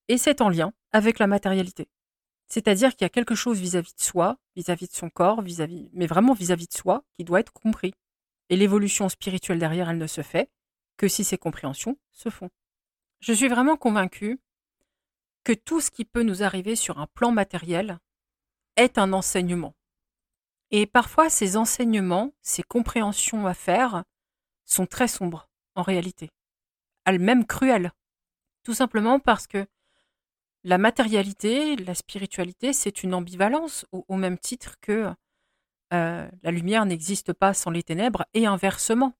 [0.07, 1.89] Et c'est en lien avec la matérialité.
[2.47, 6.07] C'est-à-dire qu'il y a quelque chose vis-à-vis de soi, vis-à-vis de son corps, vis-à-vis, mais
[6.07, 7.93] vraiment vis-à-vis de soi, qui doit être compris.
[8.49, 10.49] Et l'évolution spirituelle derrière, elle ne se fait
[10.97, 12.49] que si ces compréhensions se font.
[13.19, 14.39] Je suis vraiment convaincue
[15.43, 17.99] que tout ce qui peut nous arriver sur un plan matériel
[18.75, 19.75] est un enseignement.
[20.71, 24.03] Et parfois, ces enseignements, ces compréhensions à faire,
[24.65, 26.31] sont très sombres, en réalité
[27.05, 27.91] elle-même cruelle.
[28.63, 29.65] Tout simplement parce que
[30.63, 35.13] la matérialité, la spiritualité, c'est une ambivalence, au, même titre que
[35.93, 39.13] euh, la lumière n'existe pas sans les ténèbres, et inversement.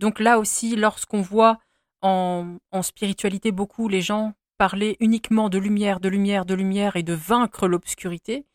[0.00, 1.60] Donc là aussi, lorsqu'on voit
[2.00, 7.12] en, spiritualité beaucoup les gens parler uniquement de lumière, de lumière, de lumière et de
[7.12, 8.46] vaincre l'obscurité,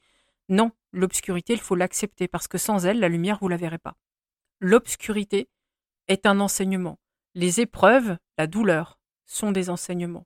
[0.49, 3.95] non, l'obscurité, il faut l'accepter parce que sans elle, la lumière, vous la verrez pas.
[4.59, 5.47] L'obscurité
[6.07, 6.97] est un enseignement.
[7.35, 10.25] Les épreuves, la douleur, sont des enseignements.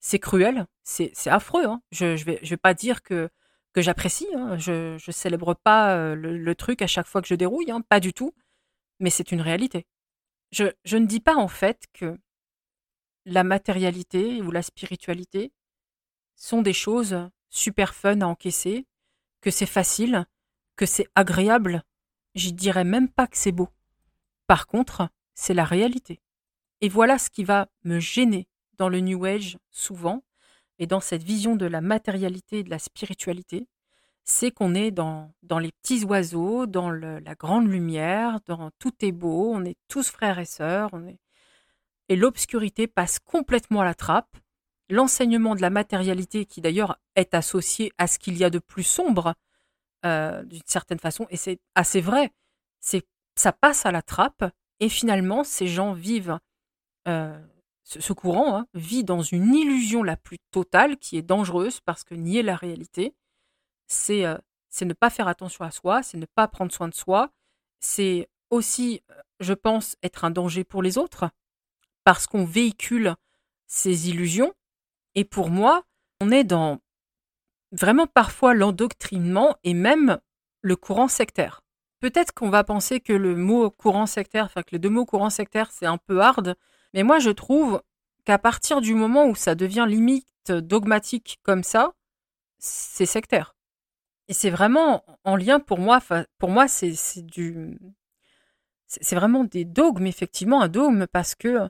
[0.00, 1.66] C'est cruel, c'est affreux.
[1.66, 1.82] Hein.
[1.92, 3.28] Je ne vais, pas dire que,
[3.74, 4.28] que j'apprécie.
[4.34, 4.56] Hein.
[4.56, 7.82] Je ne célèbre pas euh, le, truc à chaque fois que je dérouille, hein.
[7.82, 8.32] pas du tout.
[8.98, 9.86] Mais c'est une réalité.
[10.50, 12.18] Je, ne dis pas en fait que
[13.24, 15.52] la matérialité ou la spiritualité
[16.36, 18.86] sont des choses super fun à encaisser,
[19.40, 20.26] que c'est facile,
[20.76, 21.82] que c'est agréable.
[22.34, 23.68] J'y dirais même pas que c'est beau.
[24.46, 26.20] Par contre, c'est la réalité.
[26.80, 30.22] Et voilà ce qui va me gêner dans le New Age souvent,
[30.78, 33.66] et dans cette vision de la matérialité et de la spiritualité,
[34.28, 39.10] c'est qu'on est dans, dans les petits oiseaux, dans la grande lumière, dans tout est
[39.10, 41.18] beau, on est tous frères et sœurs, on est...
[42.10, 44.36] et l'obscurité passe complètement à la trappe.
[44.90, 48.82] L'enseignement de la matérialité, qui d'ailleurs est associé à ce qu'il y a de plus
[48.82, 49.34] sombre,
[50.04, 52.30] euh, d'une certaine façon, et c'est assez vrai,
[52.80, 54.44] c'est ça passe à la trappe,
[54.78, 56.38] et finalement ces gens vivent
[57.08, 57.38] euh,
[57.82, 62.14] ce, courant hein, vit dans une illusion la plus totale qui est dangereuse parce que
[62.14, 63.14] nier la réalité,
[63.88, 64.22] c'est
[64.82, 67.30] ne pas faire attention à soi, c'est ne pas prendre soin de soi,
[67.80, 69.02] c'est aussi,
[69.40, 71.28] je pense, être un danger pour les autres
[72.04, 73.14] parce qu'on véhicule
[73.66, 74.54] ces illusions.
[75.14, 75.84] Et pour moi,
[76.20, 76.78] on est dans
[77.72, 80.18] vraiment parfois l'endoctrinement et même
[80.62, 81.62] le courant sectaire.
[82.00, 85.30] Peut-être qu'on va penser que le mot courant sectaire, enfin que les deux mots courant
[85.30, 86.56] sectaire, c'est un peu hard,
[86.94, 87.82] mais moi, je trouve
[88.24, 91.92] qu'à partir du moment où ça devient limite dogmatique comme ça,
[92.58, 93.57] c'est sectaire.
[94.28, 96.00] Et c'est vraiment en lien pour moi,
[96.38, 97.78] pour moi, c'est du.
[98.86, 101.68] C'est vraiment des dogmes, effectivement, un dogme, parce que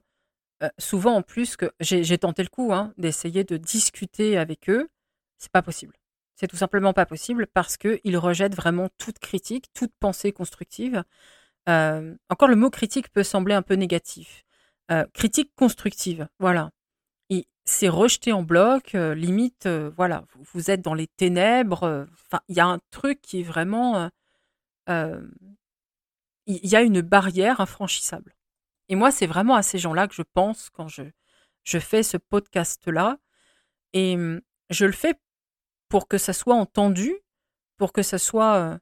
[0.62, 4.88] euh, souvent en plus que j'ai tenté le coup hein, d'essayer de discuter avec eux,
[5.38, 5.94] c'est pas possible.
[6.34, 11.04] C'est tout simplement pas possible parce qu'ils rejettent vraiment toute critique, toute pensée constructive.
[11.68, 14.44] Euh, encore le mot critique peut sembler un peu négatif.
[14.90, 16.70] Euh, critique constructive, voilà.
[17.68, 22.06] C'est rejeté en bloc, euh, limite, euh, voilà, vous, êtes dans les ténèbres.
[22.24, 24.10] Enfin, il y a un truc qui est vraiment,
[24.88, 25.36] il
[26.46, 28.34] y a une barrière infranchissable.
[28.88, 31.02] Et moi, c'est vraiment à ces gens-là que je pense quand je
[31.64, 33.18] je fais ce podcast-là,
[33.92, 34.16] et
[34.70, 35.14] je le fais
[35.90, 37.14] pour que ça soit entendu,
[37.76, 38.78] pour que ça soit,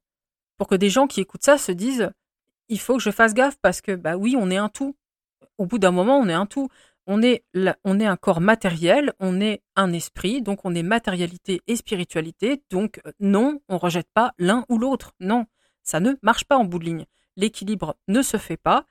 [0.58, 2.12] pour que des gens qui écoutent ça se disent,
[2.68, 4.96] il faut que je fasse gaffe parce que bah oui, on est un tout
[5.58, 6.68] au bout d'un moment, on est un tout.
[7.06, 7.44] On est,
[7.84, 12.62] un corps matériel, on est un esprit, donc on est matérialité et spiritualité.
[12.70, 15.12] Donc euh, non, on rejette pas l'un ou l'autre.
[15.20, 15.46] Non,
[15.82, 17.06] ça ne marche pas en bout de ligne.
[17.36, 18.86] L'équilibre ne se fait pas.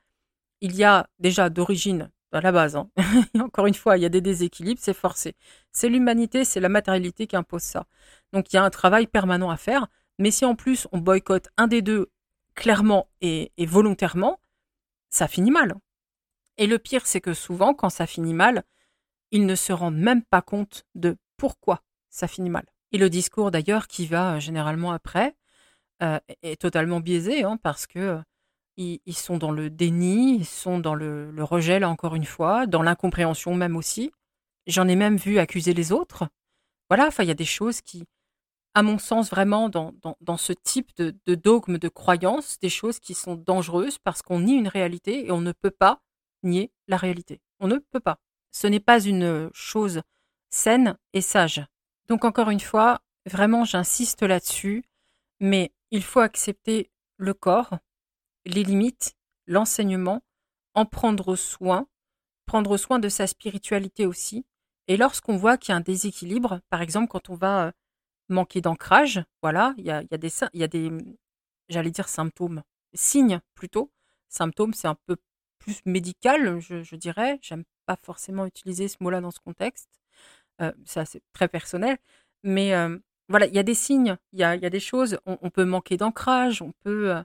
[0.61, 2.75] Il y a déjà d'origine à la base.
[2.75, 2.89] Hein.
[3.39, 5.35] Encore une fois, il y a des déséquilibres, c'est forcé.
[5.71, 7.85] C'est l'humanité, c'est la matérialité qui impose ça.
[8.33, 9.87] Donc il y a un travail permanent à faire.
[10.19, 12.09] Mais si en plus on boycotte un des deux
[12.55, 14.39] clairement et volontairement,
[15.09, 15.75] ça finit mal.
[16.57, 18.63] Et le pire, c'est que souvent, quand ça finit mal,
[19.31, 22.65] ils ne se rendent même pas compte de pourquoi ça finit mal.
[22.91, 25.35] Et le discours d'ailleurs qui va euh, généralement après
[26.01, 28.21] euh, est totalement biaisé hein, parce que euh,
[28.77, 32.81] ils, sont dans le déni, ils sont dans le, rejet là encore une fois, dans
[32.81, 34.11] l'incompréhension même aussi.
[34.67, 36.27] J'en ai même vu accuser les autres.
[36.89, 38.05] Voilà, il y a des choses qui,
[38.73, 42.99] à mon sens vraiment dans, dans, ce type de, de dogme de croyance, des choses
[42.99, 46.01] qui sont dangereuses parce qu'on nie une réalité et on ne peut pas
[46.45, 47.41] nier la réalité.
[47.59, 48.19] On ne peut pas.
[48.51, 50.01] Ce n'est pas une chose
[50.49, 51.65] saine et sage.
[52.07, 54.83] Donc encore une fois, vraiment j'insiste là-dessus,
[55.39, 57.77] mais il faut accepter le corps,
[58.45, 59.15] les limites,
[59.47, 60.21] l'enseignement,
[60.73, 61.87] en prendre soin,
[62.45, 64.45] prendre soin de sa spiritualité aussi.
[64.87, 67.71] Et lorsqu'on voit qu'il y a un déséquilibre, par exemple quand on va euh,
[68.29, 70.91] manquer d'ancrage, voilà, il y a, des, il y a des,
[71.69, 73.91] j'allais dire symptômes, signes plutôt.
[74.29, 75.17] Symptômes, c'est un peu
[75.65, 77.39] plus je, dirais.
[77.41, 79.89] J'aime pas forcément utiliser ce mot-là dans ce contexte.
[80.61, 81.97] Euh, ça, c'est très personnel.
[82.43, 82.97] Mais euh,
[83.29, 85.17] voilà, il y a des signes, il y a, des choses.
[85.25, 87.15] On, peut manquer d'ancrage, on peut.
[87.15, 87.23] Euh,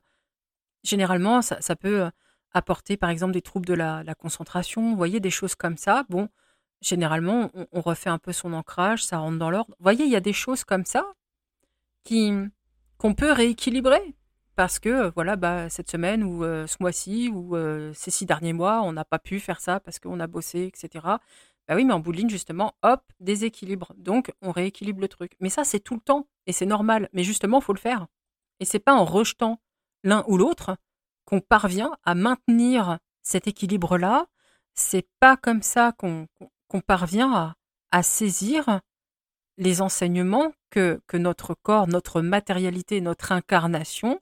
[0.82, 2.10] généralement, ça, peut
[2.52, 4.90] apporter, par exemple, des troubles de la, concentration.
[4.90, 6.04] Vous voyez, des choses comme ça.
[6.08, 6.28] Bon,
[6.80, 9.74] généralement, on, refait un peu son ancrage, ça rentre dans l'ordre.
[9.80, 11.04] Voyez, il y a des choses comme ça
[12.04, 12.32] qui
[12.98, 14.14] qu'on peut rééquilibrer
[14.60, 18.26] parce que euh, voilà, bah, cette semaine ou euh, ce mois-ci ou euh, ces six
[18.26, 21.02] derniers mois, on n'a pas pu faire ça parce qu'on a bossé, etc.
[21.66, 23.94] Bah oui, mais en bout de ligne, justement, hop, déséquilibre.
[23.96, 25.32] Donc, on rééquilibre le truc.
[25.40, 27.08] Mais ça, c'est tout le temps et c'est normal.
[27.14, 28.06] Mais justement, il faut le faire.
[28.58, 29.62] Et c'est pas en rejetant
[30.04, 30.76] l'un ou l'autre
[31.24, 34.26] qu'on parvient à maintenir cet équilibre-là.
[34.74, 36.28] C'est pas comme ça qu'on
[36.86, 37.54] parvient à,
[37.92, 38.82] à, saisir
[39.56, 44.20] les enseignements que, que notre corps, notre matérialité, notre incarnation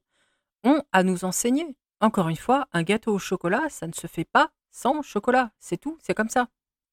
[0.65, 1.77] ont à nous enseigner.
[2.01, 5.51] Encore une fois, un gâteau au chocolat, ça ne se fait pas sans chocolat.
[5.59, 6.49] C'est tout, c'est comme ça.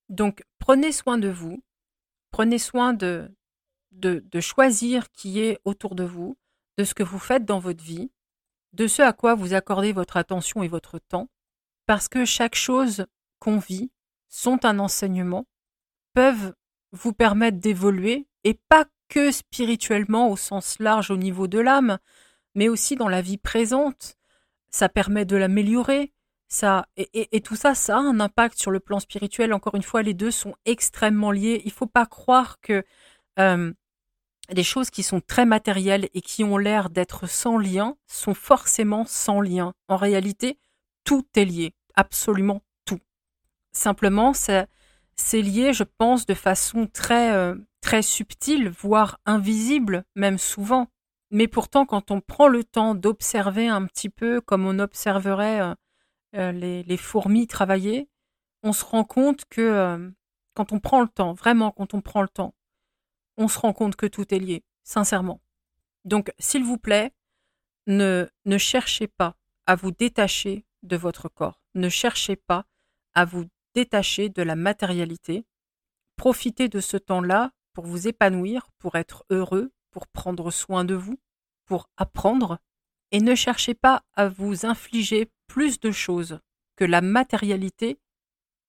[0.10, 1.64] Donc prenez soin de vous,
[2.32, 3.32] prenez soin de,
[3.92, 6.38] de, choisir qui est autour de vous,
[6.78, 8.12] de ce que vous faites dans votre vie,
[8.74, 11.30] de ce à quoi vous accordez votre attention et votre temps,
[11.86, 13.06] parce que chaque chose
[13.40, 13.92] qu'on vit
[14.28, 15.46] sont un enseignement,
[16.14, 16.54] peuvent
[16.92, 22.00] vous permettre d'évoluer, et pas que spirituellement au sens large au niveau de l'âme,
[22.56, 24.18] mais aussi dans la vie présente.
[24.70, 26.14] Ça permet de l'améliorer.
[26.48, 29.54] Ça, et, tout ça, ça a un impact sur le plan spirituel.
[29.54, 31.62] Encore une fois, les deux sont extrêmement liés.
[31.66, 32.84] Il ne faut pas croire que
[33.40, 33.74] euh,
[34.54, 39.06] des choses qui sont très matérielles et qui ont l'air d'être sans lien sont forcément
[39.06, 39.74] sans lien.
[39.88, 40.60] En réalité,
[41.04, 43.00] tout est lié, absolument tout.
[43.72, 50.88] Simplement, c'est lié, je pense, de façon très, euh, très subtile, voire invisible, même souvent.
[51.36, 55.76] Mais pourtant, quand on prend le temps d'observer un petit peu comme on observerait euh,
[56.38, 58.08] euh, les, fourmis travailler,
[58.64, 60.10] on se rend compte que euh,
[60.54, 62.56] quand on prend le temps, vraiment quand on prend le temps,
[63.36, 65.42] on se rend compte que tout est lié, sincèrement.
[66.06, 67.14] Donc, s'il vous plaît,
[67.86, 71.60] ne, ne cherchez pas à vous détacher de votre corps.
[71.74, 72.64] Ne cherchez pas
[73.14, 75.46] à vous détacher de la matérialité.
[76.16, 81.20] Profitez de ce temps-là pour vous épanouir, pour être heureux, pour prendre soin de vous
[81.66, 82.60] pour apprendre
[83.12, 86.40] et ne cherchez pas à vous infliger plus de choses
[86.76, 88.00] que la matérialité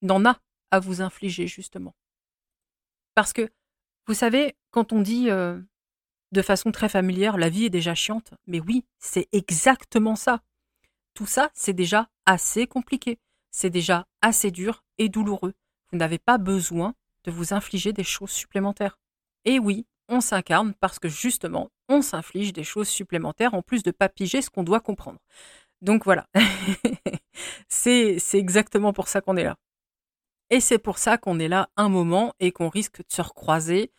[0.03, 0.39] n'en a
[0.71, 1.95] à vous infliger justement.
[3.15, 3.51] Parce que,
[4.07, 5.61] vous savez, quand on dit euh,
[6.33, 10.43] de façon très familière, la vie est déjà chiante, mais oui, c'est exactement ça.
[11.15, 13.19] Tout ça, c'est déjà assez compliqué,
[13.51, 15.55] c'est déjà assez dur et douloureux.
[15.91, 16.95] Vous n'avez pas besoin
[17.25, 18.99] de vous infliger des choses supplémentaires.
[19.45, 23.91] Et oui, on s'incarne parce que justement, on s'inflige des choses supplémentaires en plus de
[23.91, 25.19] pas piger ce qu'on doit comprendre.
[25.83, 26.27] Donc voilà,
[27.69, 29.57] c'est exactement pour ça qu'on est là.
[30.51, 33.93] Et c'est pour ça qu'on est là un moment et qu'on risque de se recroiser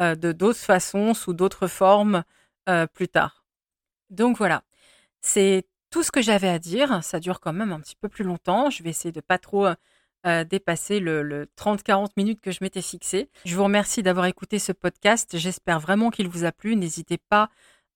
[0.00, 2.24] euh, de d'autres façons, sous d'autres formes
[2.68, 3.44] euh, plus tard.
[4.10, 4.64] Donc voilà,
[5.20, 7.02] c'est tout ce que j'avais à dire.
[7.04, 8.70] Ça dure quand même un petit peu plus longtemps.
[8.70, 9.68] Je vais essayer de pas trop
[10.24, 13.28] dépasser le, 30-40 minutes que je m'étais fixé.
[13.44, 15.36] Je vous remercie d'avoir écouté ce podcast.
[15.36, 16.76] J'espère vraiment qu'il vous a plu.
[16.76, 17.50] N'hésitez pas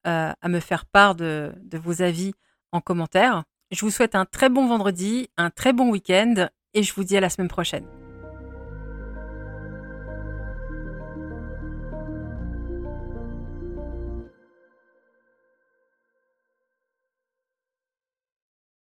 [0.07, 2.33] euh, à me faire part de, de vos avis
[2.73, 3.45] en commentaire.
[3.71, 7.17] Je vous souhaite un très bon vendredi, un très bon week-end et je vous dis
[7.17, 8.06] à la semaine prochaine.